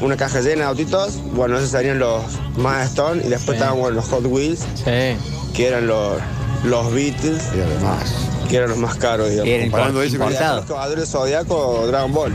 Una 0.00 0.16
caja 0.16 0.40
llena 0.40 0.62
de 0.62 0.68
autitos. 0.68 1.18
Bueno, 1.34 1.58
esos 1.58 1.70
serían 1.70 1.98
los 1.98 2.22
más 2.56 2.88
Stone. 2.90 3.22
Y 3.24 3.28
después 3.28 3.56
Sí. 3.58 3.62
estaban 3.62 3.78
bueno, 3.80 3.96
los 3.96 4.08
Hot 4.08 4.24
Wheels, 4.26 4.60
Sí. 4.76 5.16
que 5.54 5.66
eran 5.66 5.86
los, 5.86 6.18
los 6.64 6.92
Beatles, 6.92 7.42
Y 7.56 7.60
además. 7.60 8.14
que 8.48 8.56
eran 8.56 8.70
los 8.70 8.78
más 8.78 8.96
caros, 8.96 9.30
digamos. 9.30 9.48
Era 9.50 9.62
Comparando 9.64 10.02
ese 10.02 10.16
con- 10.18 10.26
importado. 10.28 10.56
Los 10.58 10.66
Caballeros 10.66 11.14
o 11.48 11.86
Dragon 11.86 12.12
Ball. 12.12 12.32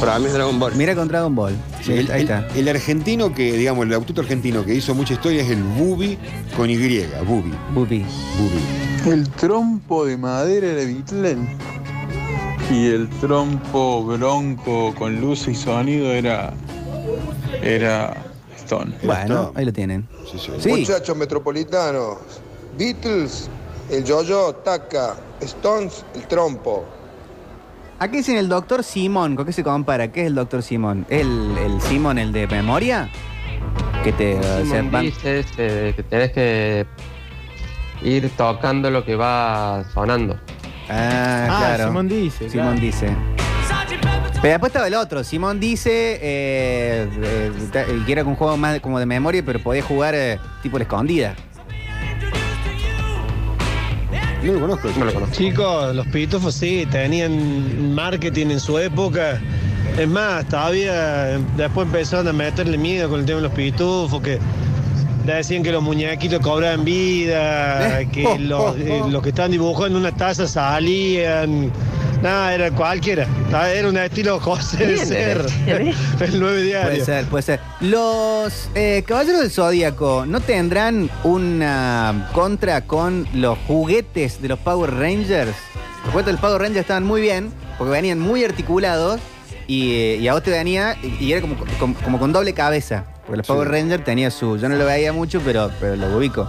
Para 0.00 0.18
mí 0.18 0.26
es 0.26 0.32
Dragon 0.34 0.58
Ball. 0.58 0.74
Mira 0.74 0.94
con 0.94 1.06
Dragon 1.08 1.34
Ball. 1.34 1.54
Sí, 1.86 1.92
El, 1.92 2.10
ahí 2.10 2.22
el- 2.22 2.30
está. 2.30 2.48
el 2.56 2.68
argentino 2.68 3.32
que, 3.32 3.52
digamos, 3.52 3.86
el 3.86 3.92
autito 3.94 4.20
argentino 4.20 4.64
que 4.64 4.74
hizo 4.74 4.92
mucha 4.94 5.14
historia 5.14 5.42
es 5.42 5.50
el 5.50 5.62
Bubi 5.62 6.18
con 6.56 6.68
Y, 6.68 6.76
Bubi. 6.76 7.04
Bubi. 7.72 8.04
Bubi. 8.04 9.08
El 9.12 9.28
trompo 9.30 10.04
de 10.04 10.16
madera 10.16 10.66
era 10.66 10.84
Beatle. 10.84 11.36
Y 12.72 12.86
el 12.86 13.08
trompo 13.20 14.02
bronco 14.04 14.92
con 14.96 15.20
luz 15.20 15.46
y 15.46 15.54
sonido 15.54 16.10
era. 16.12 16.52
Era 17.62 18.16
Stone. 18.56 18.96
Bueno, 19.04 19.52
ahí 19.54 19.64
lo 19.64 19.72
tienen. 19.72 20.08
Sí, 20.30 20.38
sí. 20.38 20.50
Sí. 20.58 20.68
Muchachos 20.70 21.16
metropolitanos, 21.16 22.18
Beatles, 22.76 23.48
el 23.90 24.04
yo-yo, 24.04 24.52
Taca, 24.64 25.14
Stones, 25.40 26.04
el 26.16 26.26
trompo. 26.26 26.84
Aquí 27.98 28.18
dicen 28.18 28.36
el 28.36 28.48
doctor 28.48 28.84
Simón. 28.84 29.36
¿Con 29.36 29.46
qué 29.46 29.52
se 29.52 29.64
compara? 29.64 30.12
¿Qué 30.12 30.22
es 30.22 30.26
el 30.26 30.34
doctor 30.34 30.62
Simón? 30.62 31.06
¿El, 31.08 31.56
el 31.58 31.80
Simón, 31.80 32.18
el 32.18 32.32
de 32.32 32.46
memoria? 32.46 33.08
Que 34.04 34.12
te. 34.12 34.38
que 34.38 36.02
tenés 36.08 36.32
que 36.32 36.86
ir 38.02 38.30
tocando 38.36 38.90
lo 38.90 39.04
que 39.04 39.16
va 39.16 39.84
sonando. 39.94 40.38
Ah, 40.88 41.46
Ah, 41.48 41.56
claro. 41.58 41.86
Simón 41.88 42.08
dice. 42.08 42.50
Simón 42.50 42.66
claro. 42.72 42.80
dice. 42.80 43.16
Pero 44.42 44.52
después 44.52 44.70
estaba 44.70 44.86
el 44.86 44.94
otro. 44.94 45.24
Simón 45.24 45.58
dice 45.58 46.18
eh, 46.20 47.08
eh, 47.72 48.02
que 48.04 48.12
era 48.12 48.22
un 48.22 48.36
juego 48.36 48.56
más 48.56 48.78
como 48.80 48.98
de 48.98 49.06
memoria, 49.06 49.42
pero 49.44 49.58
podía 49.60 49.82
jugar 49.82 50.14
eh, 50.14 50.38
tipo 50.62 50.78
la 50.78 50.84
escondida. 50.84 51.34
No 54.46 54.52
lo 54.52 54.60
conozco. 54.60 54.88
No 54.98 55.04
lo 55.04 55.12
conozco. 55.12 55.34
Chicos, 55.34 55.94
los 55.94 56.06
pitufos 56.08 56.54
sí, 56.54 56.86
tenían 56.90 57.94
marketing 57.94 58.46
en 58.46 58.60
su 58.60 58.78
época. 58.78 59.40
Es 59.98 60.08
más, 60.08 60.46
todavía 60.46 61.38
después 61.56 61.86
empezaron 61.86 62.28
a 62.28 62.32
meterle 62.32 62.78
miedo 62.78 63.08
con 63.08 63.20
el 63.20 63.26
tema 63.26 63.38
de 63.38 63.42
los 63.44 63.52
pitufos, 63.52 64.20
que 64.22 64.38
decían 65.24 65.62
que 65.62 65.72
los 65.72 65.82
muñequitos 65.82 66.40
cobraban 66.40 66.84
vida, 66.84 68.00
Eh, 68.00 68.08
que 68.12 68.26
oh, 68.26 68.38
los, 68.38 68.60
oh, 68.60 68.76
eh, 68.76 69.00
oh. 69.02 69.08
los 69.08 69.22
que 69.22 69.30
estaban 69.30 69.50
dibujando 69.50 69.98
en 69.98 70.04
una 70.04 70.12
taza 70.12 70.46
salían. 70.46 71.72
Nada, 72.22 72.54
era 72.54 72.70
cualquiera. 72.70 73.26
Era 73.72 73.88
un 73.88 73.96
estilo 73.96 74.40
José 74.40 74.86
de 74.86 74.96
ser. 74.98 75.46
El 75.66 75.94
9 75.94 76.38
Puede 76.40 76.62
diario. 76.64 77.04
ser, 77.04 77.26
puede 77.26 77.42
ser. 77.42 77.60
Los 77.80 78.68
eh, 78.74 79.04
Caballeros 79.06 79.40
del 79.42 79.50
Zodíaco 79.50 80.24
no 80.26 80.40
tendrán 80.40 81.10
una 81.24 82.28
contra 82.32 82.80
con 82.86 83.26
los 83.34 83.58
juguetes 83.66 84.40
de 84.40 84.48
los 84.48 84.58
Power 84.58 84.92
Rangers. 84.94 85.54
Los 86.04 86.12
juguetes 86.12 86.26
del 86.32 86.38
Power 86.38 86.60
Rangers 86.62 86.80
estaban 86.80 87.04
muy 87.04 87.20
bien, 87.20 87.52
porque 87.78 87.90
venían 87.92 88.18
muy 88.18 88.44
articulados 88.44 89.20
y, 89.66 89.92
eh, 89.92 90.16
y 90.20 90.28
a 90.28 90.32
vos 90.32 90.42
te 90.42 90.50
venía 90.50 90.96
y, 91.02 91.24
y 91.24 91.32
era 91.32 91.40
como, 91.42 91.56
como, 91.78 91.94
como 91.96 92.18
con 92.18 92.32
doble 92.32 92.54
cabeza. 92.54 93.04
Porque 93.26 93.38
los 93.38 93.46
Power 93.46 93.68
Rangers 93.68 94.04
tenía 94.04 94.30
su. 94.30 94.56
Yo 94.56 94.68
no 94.68 94.76
lo 94.76 94.86
veía 94.86 95.12
mucho, 95.12 95.40
pero, 95.44 95.70
pero 95.80 95.96
lo 95.96 96.16
ubico. 96.16 96.48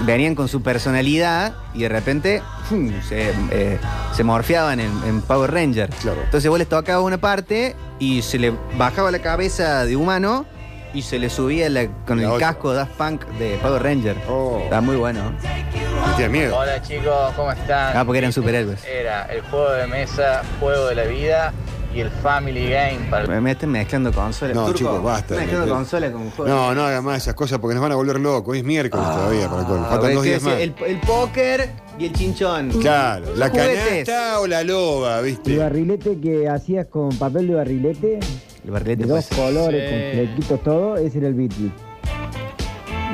Venían 0.00 0.34
con 0.34 0.48
su 0.48 0.62
personalidad 0.62 1.52
y 1.74 1.82
de 1.82 1.88
repente 1.88 2.42
¡fum! 2.68 2.90
se, 3.08 3.32
eh, 3.50 3.78
se 4.14 4.24
morfeaban 4.24 4.80
en, 4.80 4.90
en 5.06 5.20
Power 5.22 5.52
Ranger. 5.52 5.90
Claro. 6.00 6.22
Entonces 6.24 6.48
vos 6.50 6.58
les 6.58 6.68
tocabas 6.68 7.04
una 7.04 7.18
parte 7.18 7.76
y 7.98 8.22
se 8.22 8.38
le 8.38 8.52
bajaba 8.76 9.10
la 9.10 9.20
cabeza 9.20 9.84
de 9.84 9.94
humano 9.96 10.44
y 10.94 11.02
se 11.02 11.18
le 11.18 11.30
subía 11.30 11.68
la- 11.70 11.86
con 12.06 12.18
La 12.20 12.24
el 12.28 12.32
otra. 12.32 12.48
casco 12.48 12.74
Daft 12.74 12.92
Punk 12.92 13.24
de 13.38 13.56
Power 13.62 13.82
Ranger. 13.82 14.16
Oh. 14.28 14.60
Está 14.64 14.80
muy 14.80 14.96
bueno. 14.96 15.20
Miedo. 16.30 16.56
Hola 16.58 16.80
chicos, 16.82 17.32
¿cómo 17.36 17.50
están? 17.52 17.96
Ah, 17.96 18.04
porque 18.04 18.18
eran 18.18 18.32
superhéroes. 18.32 18.84
Era 18.84 19.24
el 19.26 19.40
juego 19.42 19.72
de 19.72 19.86
mesa, 19.86 20.42
juego 20.60 20.86
de 20.88 20.94
la 20.94 21.04
vida 21.04 21.52
y 21.94 22.00
el 22.00 22.10
Family 22.10 22.70
Game 22.70 22.98
para 23.10 23.26
Me 23.26 23.40
meten 23.40 23.70
mezclando 23.70 24.12
consolas. 24.12 24.54
No, 24.56 24.64
Turco, 24.66 24.78
chicos, 24.78 25.02
basta. 25.02 25.34
Mezclando 25.36 25.66
Me- 25.66 25.72
consolas 25.72 26.10
con 26.12 26.30
juegos. 26.30 26.48
No, 26.48 26.74
no 26.74 26.82
hagan 26.84 27.04
más 27.04 27.18
esas 27.22 27.34
cosas 27.34 27.58
porque 27.58 27.74
nos 27.74 27.82
van 27.82 27.92
a 27.92 27.96
volver 27.96 28.18
locos. 28.20 28.52
Hoy 28.52 28.58
es 28.58 28.64
miércoles 28.64 29.04
todavía 29.06 29.48
para 29.48 29.60
el. 29.62 29.66
Ah, 29.84 29.86
Faltan 29.90 30.14
dos 30.14 30.22
¿qué 30.22 30.28
días 30.30 30.42
más. 30.42 30.56
decía? 30.58 30.74
el, 30.86 30.92
el 30.94 31.00
póker 31.00 31.70
y 31.98 32.06
el 32.06 32.12
chinchón. 32.12 32.70
Claro, 32.80 33.26
la 33.36 33.50
canasta 33.50 34.40
o 34.40 34.46
la 34.46 34.64
loba, 34.64 35.18
El 35.20 35.24
¿viste? 35.26 35.56
barrilete 35.58 36.18
que 36.20 36.48
hacías 36.48 36.86
con 36.86 37.10
papel 37.18 37.48
de 37.48 37.54
barrilete, 37.54 38.20
El 38.64 38.70
barrilete 38.70 39.02
de 39.04 39.08
dos 39.08 39.26
colores, 39.28 39.82
Sí. 39.90 39.90
con 39.90 40.26
flequitos, 40.26 40.62
todo, 40.62 40.96
ese 40.96 41.18
era 41.18 41.28
el 41.28 41.34
Beatle. 41.34 41.70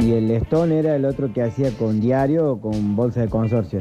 Y 0.00 0.12
el 0.12 0.30
Stone 0.30 0.78
era 0.78 0.94
el 0.94 1.04
otro 1.04 1.32
que 1.32 1.42
hacía 1.42 1.72
con 1.72 2.00
diario 2.00 2.52
o 2.52 2.60
con 2.60 2.94
bolsa 2.94 3.20
de 3.22 3.28
consorcio. 3.28 3.80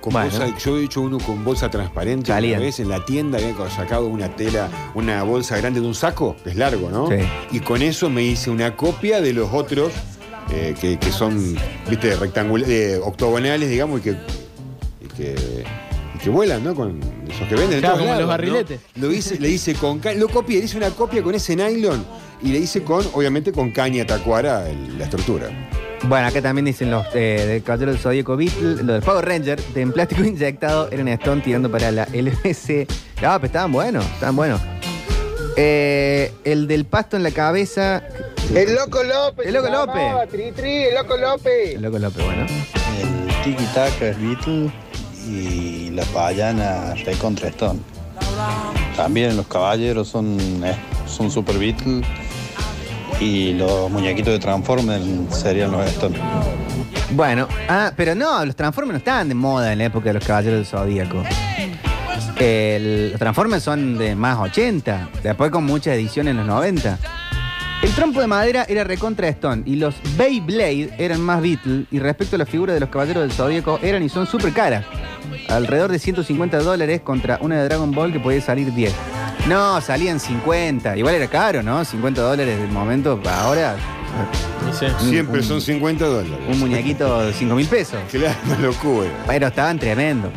Con 0.00 0.12
Bueno. 0.12 0.30
bolsa, 0.30 0.56
yo 0.58 0.78
he 0.78 0.84
hecho 0.84 1.00
uno 1.00 1.18
con 1.18 1.44
bolsa 1.44 1.68
transparente 1.70 2.30
una 2.30 2.58
vez 2.60 2.78
en 2.78 2.88
la 2.88 3.04
tienda, 3.04 3.38
habían 3.38 3.56
sacado 3.70 4.06
una 4.06 4.34
tela, 4.36 4.68
una 4.94 5.22
bolsa 5.24 5.56
grande 5.56 5.80
de 5.80 5.86
un 5.86 5.94
saco, 5.94 6.36
que 6.44 6.50
es 6.50 6.56
largo, 6.56 6.88
¿no? 6.90 7.08
Sí. 7.08 7.16
Y 7.50 7.60
con 7.60 7.82
eso 7.82 8.08
me 8.08 8.22
hice 8.22 8.48
una 8.50 8.76
copia 8.76 9.20
de 9.20 9.32
los 9.32 9.52
otros 9.52 9.92
eh, 10.50 10.74
que, 10.80 10.98
que 10.98 11.10
son, 11.12 11.56
viste, 11.90 12.14
rectangulares, 12.16 13.00
octogonales, 13.04 13.68
digamos, 13.68 13.98
y 14.00 14.02
que, 14.04 14.10
y 15.02 15.06
que, 15.16 15.64
y 16.14 16.18
que 16.18 16.30
vuelan, 16.30 16.62
¿no? 16.62 16.74
Con 16.76 17.00
esos 17.28 17.48
que 17.48 17.54
venden. 17.56 17.72
en 17.74 17.80
Claro, 17.80 17.96
todos 17.96 18.06
como 18.08 18.20
los 18.20 18.28
barriletes. 18.28 18.80
Lo 18.94 19.12
hice, 19.12 19.38
le 19.40 19.50
hice 19.50 19.74
con 19.74 19.98
ca- 19.98 20.14
lo 20.14 20.28
copié, 20.28 20.60
le 20.60 20.64
hice 20.66 20.76
una 20.76 20.90
copia 20.90 21.22
con 21.24 21.34
ese 21.34 21.56
nylon 21.56 22.04
y 22.40 22.48
le 22.52 22.58
hice 22.60 22.82
con, 22.84 23.04
obviamente, 23.14 23.50
con 23.52 23.72
caña 23.72 24.06
tacuara 24.06 24.70
el- 24.70 24.96
la 24.96 25.04
estructura. 25.04 25.48
Bueno, 26.04 26.28
acá 26.28 26.40
también 26.40 26.64
dicen 26.64 26.90
los 26.90 27.06
eh, 27.14 27.44
del 27.46 27.62
Caballero 27.62 27.92
del 27.92 28.00
Zodíaco 28.00 28.36
Beatle, 28.36 28.82
lo 28.82 28.92
del 28.94 29.02
Power 29.02 29.24
Ranger, 29.26 29.60
de 29.74 29.82
en 29.82 29.92
plástico 29.92 30.24
inyectado, 30.24 30.88
eran 30.90 31.08
Stone 31.08 31.42
tirando 31.42 31.70
para 31.70 31.90
la 31.90 32.04
LBC. 32.04 32.88
No, 33.20 33.34
pero 33.34 33.46
estaban 33.46 33.72
buenos, 33.72 34.04
estaban 34.06 34.36
buenos. 34.36 34.60
Eh, 35.56 36.32
el 36.44 36.68
del 36.68 36.84
pasto 36.84 37.16
en 37.16 37.24
la 37.24 37.32
cabeza. 37.32 38.04
El 38.54 38.74
Loco 38.74 39.02
López. 39.02 39.46
El 39.46 39.54
Loco 39.54 39.68
López. 39.68 39.96
llamaba, 39.96 40.26
Tri, 40.26 40.52
tri, 40.52 40.84
el 40.84 40.94
Loco 40.94 41.16
López. 41.16 41.74
El 41.74 41.82
Loco 41.82 41.98
López, 41.98 42.24
bueno. 42.24 42.46
El 42.46 43.42
Tiki 43.42 43.64
Taka 43.74 44.08
es 44.08 44.20
Beatle 44.20 44.70
y 45.26 45.90
la 45.90 46.04
payana 46.04 46.94
Recontra 47.04 47.48
Stone. 47.48 47.80
También 48.96 49.36
los 49.36 49.46
caballeros 49.48 50.08
son, 50.08 50.38
eh, 50.64 50.76
son 51.06 51.30
Super 51.30 51.58
Beatle 51.58 52.02
y 53.20 53.54
los 53.54 53.90
muñequitos 53.90 54.32
de 54.32 54.38
Transformers 54.38 55.04
serían 55.30 55.72
los 55.72 55.86
Stone. 55.86 56.18
Bueno, 57.10 57.48
ah, 57.68 57.92
pero 57.96 58.14
no, 58.14 58.44
los 58.44 58.54
Transformers 58.54 58.92
no 58.92 58.98
estaban 58.98 59.28
de 59.28 59.34
moda 59.34 59.72
en 59.72 59.78
la 59.78 59.84
época 59.86 60.06
de 60.06 60.14
los 60.14 60.24
Caballeros 60.24 60.58
del 60.58 60.66
Zodíaco. 60.66 61.22
Los 62.40 63.18
Transformers 63.18 63.64
son 63.64 63.98
de 63.98 64.14
más 64.14 64.38
80, 64.38 65.08
después 65.22 65.50
con 65.50 65.64
muchas 65.64 65.94
ediciones 65.94 66.32
en 66.32 66.36
los 66.38 66.46
90. 66.46 66.98
El 67.82 67.90
trompo 67.92 68.20
de 68.20 68.26
madera 68.26 68.64
era 68.68 68.84
recontra 68.84 69.28
Stone 69.28 69.62
y 69.64 69.76
los 69.76 69.94
Beyblade 70.16 70.90
eran 70.98 71.20
más 71.20 71.40
Beatle 71.40 71.86
y 71.90 72.00
respecto 72.00 72.36
a 72.36 72.38
las 72.40 72.48
figuras 72.48 72.74
de 72.74 72.80
los 72.80 72.88
Caballeros 72.88 73.22
del 73.22 73.32
Zodíaco 73.32 73.78
eran 73.82 74.02
y 74.02 74.08
son 74.08 74.26
súper 74.26 74.52
caras. 74.52 74.84
Alrededor 75.48 75.90
de 75.90 75.98
150 75.98 76.58
dólares 76.58 77.00
contra 77.00 77.38
una 77.40 77.56
de 77.56 77.64
Dragon 77.64 77.90
Ball 77.92 78.12
que 78.12 78.20
podía 78.20 78.40
salir 78.40 78.72
10. 78.74 78.94
No, 79.48 79.80
salían 79.80 80.20
50. 80.20 80.96
Igual 80.96 81.14
era 81.14 81.26
caro, 81.28 81.62
¿no? 81.62 81.84
50 81.84 82.20
dólares 82.20 82.58
del 82.58 82.70
momento 82.70 83.20
para 83.22 83.40
ahora. 83.42 83.76
Siempre 84.98 85.40
un- 85.40 85.44
son 85.46 85.60
50 85.60 86.04
dólares. 86.04 86.38
Un 86.48 86.58
muñequito 86.60 87.22
de 87.26 87.32
5 87.32 87.54
mil 87.54 87.66
pesos. 87.66 87.98
Claro, 88.10 88.36
una 88.46 88.58
locura. 88.58 89.08
Pero 89.26 89.46
estaban 89.46 89.78
tremendo. 89.78 90.30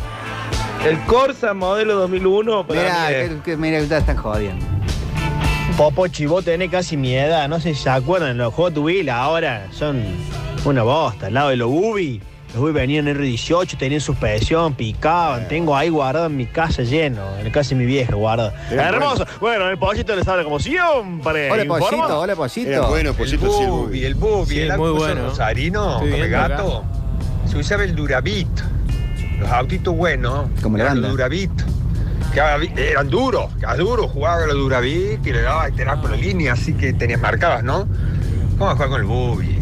El 0.86 0.97
Corsa 1.02 1.54
modelo 1.54 1.95
2001 1.95 2.65
para 2.65 2.82
Mira, 2.82 3.41
que, 3.43 3.56
mira, 3.58 3.82
ustedes 3.82 4.02
están 4.02 4.17
jodiendo. 4.17 4.65
Popochi, 5.78 6.26
vos 6.26 6.43
tenés 6.43 6.69
casi 6.71 6.97
mi 6.97 7.13
edad, 7.15 7.47
no 7.47 7.60
sé 7.60 7.74
si 7.76 7.84
se 7.84 7.89
acuerdan, 7.89 8.38
los 8.38 8.54
Hot 8.56 8.78
Wheels 8.78 9.10
ahora 9.10 9.67
son 9.71 10.02
una 10.65 10.84
bosta. 10.84 11.28
Al 11.28 11.34
lado 11.36 11.50
de 11.50 11.56
los 11.58 11.69
Ubi, 11.69 12.21
los 12.54 12.64
Ubi 12.64 12.72
venían 12.74 13.08
en 13.08 13.18
R18, 13.18 13.78
tenían 13.78 14.02
suspensión, 14.02 14.74
picaban. 14.74 15.48
Tengo 15.48 15.76
ahí 15.76 15.90
guardado 15.90 16.26
en 16.26 16.36
mi 16.36 16.46
casa 16.46 16.84
lleno, 16.84 17.22
en 17.38 17.46
la 17.46 17.52
casa 17.52 17.70
de 17.70 17.76
mi 17.76 17.86
vieja 17.86 18.14
guardado. 18.16 18.52
Era 18.70 18.90
Hermoso. 18.90 19.26
Bueno, 19.40 19.70
el 19.70 19.78
pollito 19.78 20.16
les 20.16 20.28
habla 20.28 20.44
como 20.44 20.60
siempre. 20.60 21.50
Hola, 21.52 21.64
informa. 21.64 21.88
Pollito, 21.90 22.20
hola, 22.20 22.36
Pollito. 22.36 22.70
Era 22.70 22.82
bueno, 22.88 23.14
Pollito, 23.14 23.58
sí, 23.58 23.64
el 23.64 23.70
Bubi. 23.70 24.06
el 24.06 24.16
Bubi, 24.16 24.46
Sí, 24.56 24.60
el 24.60 24.78
muy 24.78 24.92
bueno. 24.92 25.26
Rosarino, 25.30 25.98
acá. 25.98 26.28
gato. 26.48 26.84
Se 27.50 27.58
usaba 27.58 27.84
el 27.84 27.96
Durabit. 27.96 28.48
Los 29.40 29.50
autitos 29.50 29.96
buenos. 29.96 30.48
Como 30.62 30.78
la 30.78 30.84
eran 30.84 30.96
banda. 30.96 31.08
Los 31.08 31.18
Durabit. 31.18 31.52
Que 32.34 32.40
eran 32.92 33.10
duros, 33.10 33.48
que 33.60 33.66
eran 33.66 33.78
duros, 33.78 34.10
jugaba 34.12 34.40
con 34.40 34.48
los 34.50 34.58
Durabit 34.58 35.26
y 35.26 35.34
le 35.34 35.42
daba 35.42 35.68
y 35.68 35.74
te 35.74 35.84
daba 35.84 36.02
con 36.02 36.12
la 36.12 36.18
línea, 36.18 36.54
así 36.54 36.74
que 36.74 36.94
tenías 36.94 37.20
marcadas, 37.20 37.62
¿no? 37.62 37.86
¿Cómo 38.58 38.72
jugar 38.72 38.88
con 38.90 39.02
el 39.02 39.06
Bubi? 39.08 39.60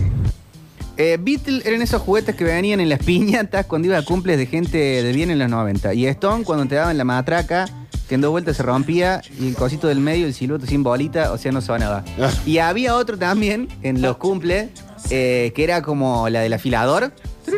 Eh, 1.02 1.18
Beatle 1.18 1.62
eran 1.64 1.82
esos 1.82 2.02
juguetes 2.02 2.36
que 2.36 2.44
venían 2.44 2.82
en 2.82 2.90
las 2.90 3.00
piñatas 3.06 3.66
cuando 3.66 3.88
iba 3.88 3.98
a 3.98 4.04
cumples 4.04 4.38
de 4.38 4.46
gente 4.46 4.78
de 4.78 5.12
bien 5.14 5.32
en 5.32 5.40
los 5.40 5.50
90. 5.50 5.94
Y 5.94 6.06
Stone 6.08 6.44
cuando 6.44 6.66
te 6.68 6.76
daban 6.76 6.98
la 6.98 7.06
matraca, 7.06 7.68
que 8.10 8.16
en 8.16 8.22
dos 8.22 8.32
vueltas 8.32 8.58
se 8.58 8.64
rompía, 8.64 9.22
y 9.40 9.48
el 9.48 9.56
cosito 9.56 9.88
del 9.88 10.00
medio, 10.02 10.26
el 10.28 10.34
silueto 10.34 10.66
sin 10.66 10.84
bolita, 10.84 11.32
o 11.32 11.38
sea, 11.38 11.54
no 11.54 11.62
sonaba. 11.62 12.04
Ah. 12.20 12.30
Y 12.46 12.58
había 12.58 12.96
otro 12.96 13.18
también 13.18 13.70
en 13.82 14.02
los 14.02 14.18
cumples, 14.18 14.72
eh, 15.10 15.54
que 15.56 15.64
era 15.64 15.82
como 15.82 16.28
la 16.28 16.42
del 16.42 16.52
afilador. 16.54 17.14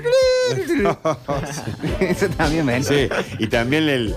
Eso 1.99 2.27
también 2.37 2.65
ven. 2.67 2.83
Sí, 2.83 3.09
y 3.39 3.47
también 3.47 3.89
el, 3.89 4.15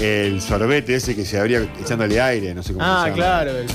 el 0.00 0.40
sorbete 0.42 0.96
ese 0.96 1.14
que 1.14 1.24
se 1.24 1.38
abría 1.38 1.62
echándole 1.80 2.20
aire, 2.20 2.54
no 2.54 2.62
sé 2.64 2.72
cómo 2.72 2.84
Ah, 2.84 3.02
se 3.04 3.10
llama. 3.10 3.16
claro. 3.22 3.50
el- 3.58 3.66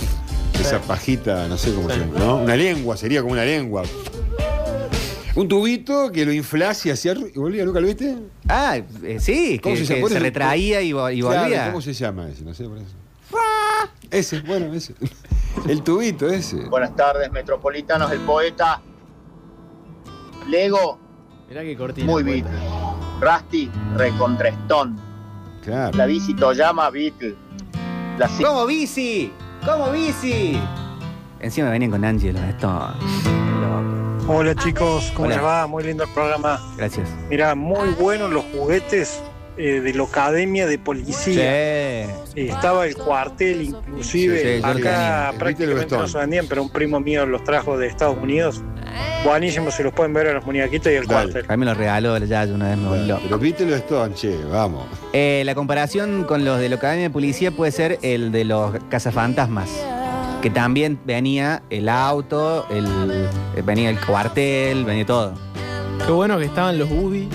Esa 0.59 0.79
pajita, 0.81 1.47
no 1.47 1.57
sé 1.57 1.73
cómo 1.73 1.89
se 1.89 1.99
llama, 1.99 2.19
¿no? 2.19 2.37
Una 2.37 2.55
lengua, 2.57 2.97
sería 2.97 3.21
como 3.21 3.31
una 3.33 3.45
lengua. 3.45 3.83
Un 5.39 5.47
tubito 5.47 6.11
que 6.11 6.25
lo 6.25 6.33
inflás 6.33 6.85
y 6.85 6.91
hacía 6.91 7.13
y 7.13 7.39
volvía, 7.39 7.63
¿nunca 7.63 7.79
lo 7.79 7.87
viste? 7.87 8.13
Ah, 8.49 8.75
eh, 9.03 9.19
sí, 9.21 9.57
¿Cómo 9.63 9.73
que, 9.75 9.85
se 9.85 10.01
que 10.03 10.19
retraía 10.19 10.81
y, 10.81 10.91
vo- 10.91 11.15
y 11.15 11.21
Claro, 11.21 11.39
volvía. 11.43 11.65
¿Cómo 11.67 11.81
se 11.81 11.93
llama 11.93 12.27
ese? 12.27 12.43
No 12.43 12.53
sé 12.53 12.65
por 12.65 12.77
eso. 12.77 12.93
Ese, 14.11 14.41
bueno, 14.41 14.73
ese. 14.73 14.95
El 15.69 15.81
tubito 15.81 16.27
ese. 16.27 16.57
Buenas 16.67 16.93
tardes, 16.93 17.31
metropolitanos, 17.31 18.11
el 18.11 18.19
poeta. 18.19 18.81
Lego, 20.49 20.99
Mirá 21.47 21.61
qué 21.61 21.77
cortina. 21.77 22.05
muy 22.05 22.21
poeta. 22.23 22.49
Beatle. 22.49 22.69
Rusty, 23.21 23.71
recontrestón. 23.95 24.99
Claro. 25.63 25.97
La 25.97 26.05
bici 26.05 26.33
Toyama, 26.33 26.89
Beatle. 26.89 27.35
La 28.17 28.27
ci- 28.27 28.43
¡Como 28.45 28.65
bici! 28.65 29.31
¡Como 29.65 29.89
bici! 29.91 30.59
Encima 31.39 31.69
venían 31.69 31.91
con 31.91 32.03
Angelo, 32.03 32.39
esto. 32.39 32.93
Hola 34.31 34.53
chicos, 34.53 35.11
¿cómo 35.15 35.25
Hola. 35.25 35.35
les 35.37 35.43
va? 35.43 35.65
Muy 35.65 35.83
lindo 35.83 36.03
el 36.03 36.09
programa. 36.11 36.61
Gracias. 36.77 37.09
Mirá, 37.31 37.55
muy 37.55 37.89
buenos 37.99 38.29
los 38.29 38.45
juguetes 38.53 39.19
eh, 39.57 39.81
de 39.81 39.91
la 39.91 40.03
Academia 40.03 40.67
de 40.67 40.77
Policía. 40.77 41.15
Sí. 41.15 41.35
Eh, 41.39 42.07
estaba 42.35 42.85
el 42.85 42.95
cuartel 42.95 43.63
inclusive. 43.63 44.59
Sí. 44.59 44.63
Acá 44.63 45.33
prácticamente 45.39 45.97
no 45.97 46.07
se 46.07 46.19
vendían, 46.19 46.45
pero 46.47 46.61
un 46.61 46.69
primo 46.69 46.99
mío 46.99 47.25
los 47.25 47.43
trajo 47.43 47.75
de 47.75 47.87
Estados 47.87 48.19
Unidos. 48.21 48.61
Buenísimo, 49.25 49.71
se 49.71 49.83
los 49.83 49.93
pueden 49.93 50.13
ver 50.13 50.27
a 50.27 50.33
los 50.33 50.45
muñequitos 50.45 50.91
y 50.91 50.95
el 50.95 51.07
Dale. 51.07 51.31
cuartel. 51.31 51.51
A 51.51 51.57
mí 51.57 51.59
me 51.61 51.65
lo 51.65 51.73
regaló 51.73 52.15
ya 52.19 52.43
una 52.43 52.69
vez 52.69 52.77
me 52.77 53.07
loco. 53.07 53.21
Pero 53.23 53.39
viste 53.39 53.65
lo 53.65 53.75
Stone, 53.77 54.13
che, 54.13 54.37
vamos. 54.45 54.85
Eh, 55.11 55.41
la 55.43 55.55
comparación 55.55 56.23
con 56.25 56.45
los 56.45 56.59
de 56.59 56.69
la 56.69 56.75
Academia 56.75 57.05
de 57.05 57.09
Policía 57.09 57.49
puede 57.49 57.71
ser 57.71 57.97
el 58.03 58.31
de 58.31 58.45
los 58.45 58.75
cazafantasmas. 58.89 59.71
Que 60.41 60.49
también 60.49 60.99
venía 61.05 61.63
el 61.69 61.89
auto, 61.89 62.65
el, 62.69 62.85
eh, 63.55 63.61
venía 63.65 63.89
el 63.89 63.99
cuartel, 63.99 64.85
venía 64.85 65.05
todo. 65.05 65.33
Qué 66.05 66.11
bueno 66.11 66.37
que 66.37 66.45
estaban 66.45 66.79
los 66.79 66.89
Ubi, 66.89 67.27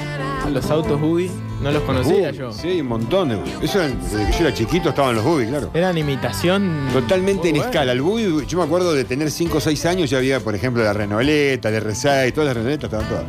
los 0.51 0.71
autos 0.71 1.01
Ubi. 1.03 1.31
No 1.63 1.71
los 1.71 1.83
conocía 1.83 2.31
yo. 2.31 2.53
Sí, 2.53 2.81
un 2.81 2.89
montón 2.89 3.29
de. 3.31 3.39
Eso 3.63 3.81
era- 3.83 3.89
desde 3.95 4.27
que 4.27 4.33
yo 4.33 4.39
era 4.47 4.55
chiquito 4.55 4.89
estaban 4.91 5.15
los 5.15 5.25
Bubi, 5.25 5.47
claro. 5.47 5.71
Eran 5.73 5.97
imitación. 5.97 6.89
Totalmente 6.93 7.49
en 7.49 7.57
bueno. 7.57 7.71
escala. 7.71 7.93
El 7.93 8.03
Bubi, 8.03 8.45
yo 8.47 8.59
me 8.59 8.65
acuerdo 8.65 8.93
de 8.95 9.05
tener 9.05 9.31
5 9.31 9.59
o 9.59 9.61
6 9.61 9.85
años, 9.87 10.11
ya 10.11 10.19
había, 10.19 10.41
por 10.41 10.55
ejemplo, 10.55 10.83
la 10.83 10.93
Renoleta, 10.93 11.69
el 11.71 11.77
R6, 11.83 12.33
todas 12.33 12.49
las 12.49 12.57
Renoletas 12.57 12.85
estaban 12.85 13.07
todas. 13.09 13.25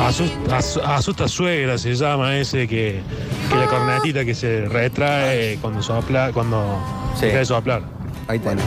Asusta, 0.00 0.56
as- 0.56 0.76
asusta 0.84 1.28
suegra 1.28 1.76
se 1.78 1.94
llama 1.94 2.36
ese 2.36 2.66
que, 2.68 3.00
que 3.48 3.54
la 3.56 3.66
cornetita 3.66 4.24
que 4.24 4.34
se 4.34 4.66
retrae 4.66 5.58
cuando 5.60 5.82
sopla, 5.82 6.30
cuando 6.32 6.78
Sí. 7.18 7.26
deja 7.26 7.38
de 7.38 7.44
soplar. 7.46 7.82
Ahí 8.30 8.38
tenés. 8.38 8.64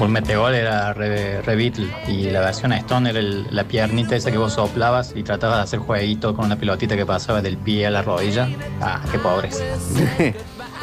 Un 0.00 0.12
metegol 0.12 0.54
era 0.54 0.92
re, 0.92 1.40
re 1.40 1.56
Beatle 1.56 1.88
y 2.06 2.24
la 2.30 2.40
versión 2.40 2.72
Stone 2.74 3.08
era 3.08 3.18
el- 3.18 3.46
la 3.50 3.64
piernita 3.64 4.14
esa 4.16 4.30
que 4.30 4.36
vos 4.36 4.52
soplabas 4.52 5.14
y 5.16 5.22
tratabas 5.22 5.56
de 5.56 5.62
hacer 5.62 5.78
jueguito 5.78 6.34
con 6.36 6.44
una 6.44 6.56
pelotita 6.56 6.94
que 6.94 7.06
pasaba 7.06 7.40
del 7.40 7.56
pie 7.56 7.86
a 7.86 7.90
la 7.90 8.02
rodilla. 8.02 8.48
Ah, 8.82 9.00
qué 9.10 9.18
pobres. 9.18 9.62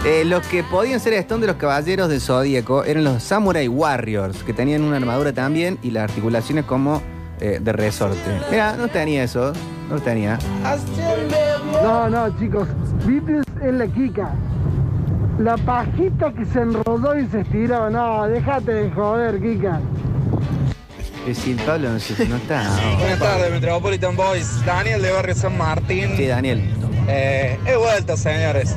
Eh, 0.03 0.23
los 0.25 0.45
que 0.47 0.61
podían 0.61 0.99
ser 0.99 1.13
Stone 1.13 1.41
de 1.41 1.47
los 1.47 1.55
caballeros 1.55 2.09
del 2.09 2.19
Zodíaco 2.19 2.83
eran 2.83 3.05
los 3.05 3.23
Samurai 3.23 3.67
Warriors, 3.67 4.43
que 4.43 4.53
tenían 4.53 4.81
una 4.83 4.97
armadura 4.97 5.31
también 5.33 5.79
y 5.81 5.89
las 5.91 6.03
articulaciones 6.03 6.65
como 6.65 7.01
eh, 7.39 7.59
de 7.61 7.71
resorte. 7.71 8.19
Mira, 8.51 8.75
no 8.75 8.87
tenía 8.89 9.23
eso, 9.23 9.53
no 9.89 9.97
tenía. 9.99 10.37
No, 11.81 12.09
no, 12.09 12.37
chicos. 12.37 12.67
Beatles 13.05 13.45
es 13.63 13.73
la 13.73 13.87
Kika. 13.87 14.29
La 15.39 15.57
pajita 15.57 16.31
que 16.33 16.45
se 16.45 16.61
enrodó 16.61 17.17
y 17.19 17.27
se 17.27 17.41
estiró. 17.41 17.89
No, 17.89 18.25
déjate 18.27 18.73
de 18.73 18.91
joder, 18.91 19.41
Kika. 19.41 19.81
Es 21.27 21.37
decir, 21.37 21.57
Pablo 21.65 21.89
no, 21.89 21.99
sé, 21.99 22.25
no 22.27 22.37
está. 22.37 22.63
Buenas 22.99 23.19
tardes, 23.19 23.51
Metropolitan 23.51 24.15
Boys. 24.15 24.63
Daniel 24.65 25.01
de 25.01 25.11
Barrio 25.11 25.35
San 25.35 25.57
Martín. 25.57 26.15
Sí, 26.15 26.27
Daniel. 26.27 26.63
Eh, 27.07 27.59
he 27.65 27.75
vuelto, 27.75 28.15
señores. 28.15 28.75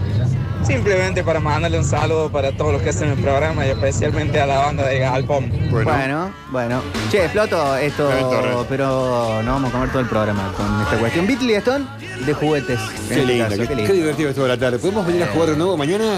Simplemente 0.64 1.22
para 1.22 1.38
mandarle 1.38 1.78
un 1.78 1.84
saludo 1.84 2.30
para 2.30 2.50
todos 2.52 2.72
los 2.72 2.82
que 2.82 2.90
hacen 2.90 3.10
el 3.10 3.18
programa 3.18 3.64
y 3.64 3.70
especialmente 3.70 4.40
a 4.40 4.46
la 4.46 4.58
banda 4.58 4.86
de 4.86 4.98
Galpón. 4.98 5.52
Bueno, 5.70 6.32
bueno. 6.50 6.82
Che, 7.10 7.24
exploto 7.24 7.76
esto, 7.76 8.66
pero 8.68 9.40
no 9.44 9.52
vamos 9.52 9.70
a 9.70 9.72
comer 9.72 9.90
todo 9.90 10.00
el 10.00 10.08
programa 10.08 10.52
con 10.56 10.80
esta 10.82 10.98
cuestión. 10.98 11.26
Beatle 11.26 11.52
y 11.52 11.56
Stone 11.56 11.86
de 12.26 12.34
juguetes. 12.34 12.80
Qué 13.08 13.20
este 13.20 13.26
lindo, 13.26 13.48
qué, 13.48 13.56
qué 13.56 13.66
qué 13.68 13.74
lindo. 13.76 13.92
divertido 13.94 14.30
estuvo 14.30 14.46
la 14.48 14.58
tarde. 14.58 14.78
¿Podemos 14.78 15.06
venir 15.06 15.22
a 15.22 15.26
jugar 15.28 15.50
de 15.50 15.56
nuevo 15.56 15.76
mañana? 15.76 16.16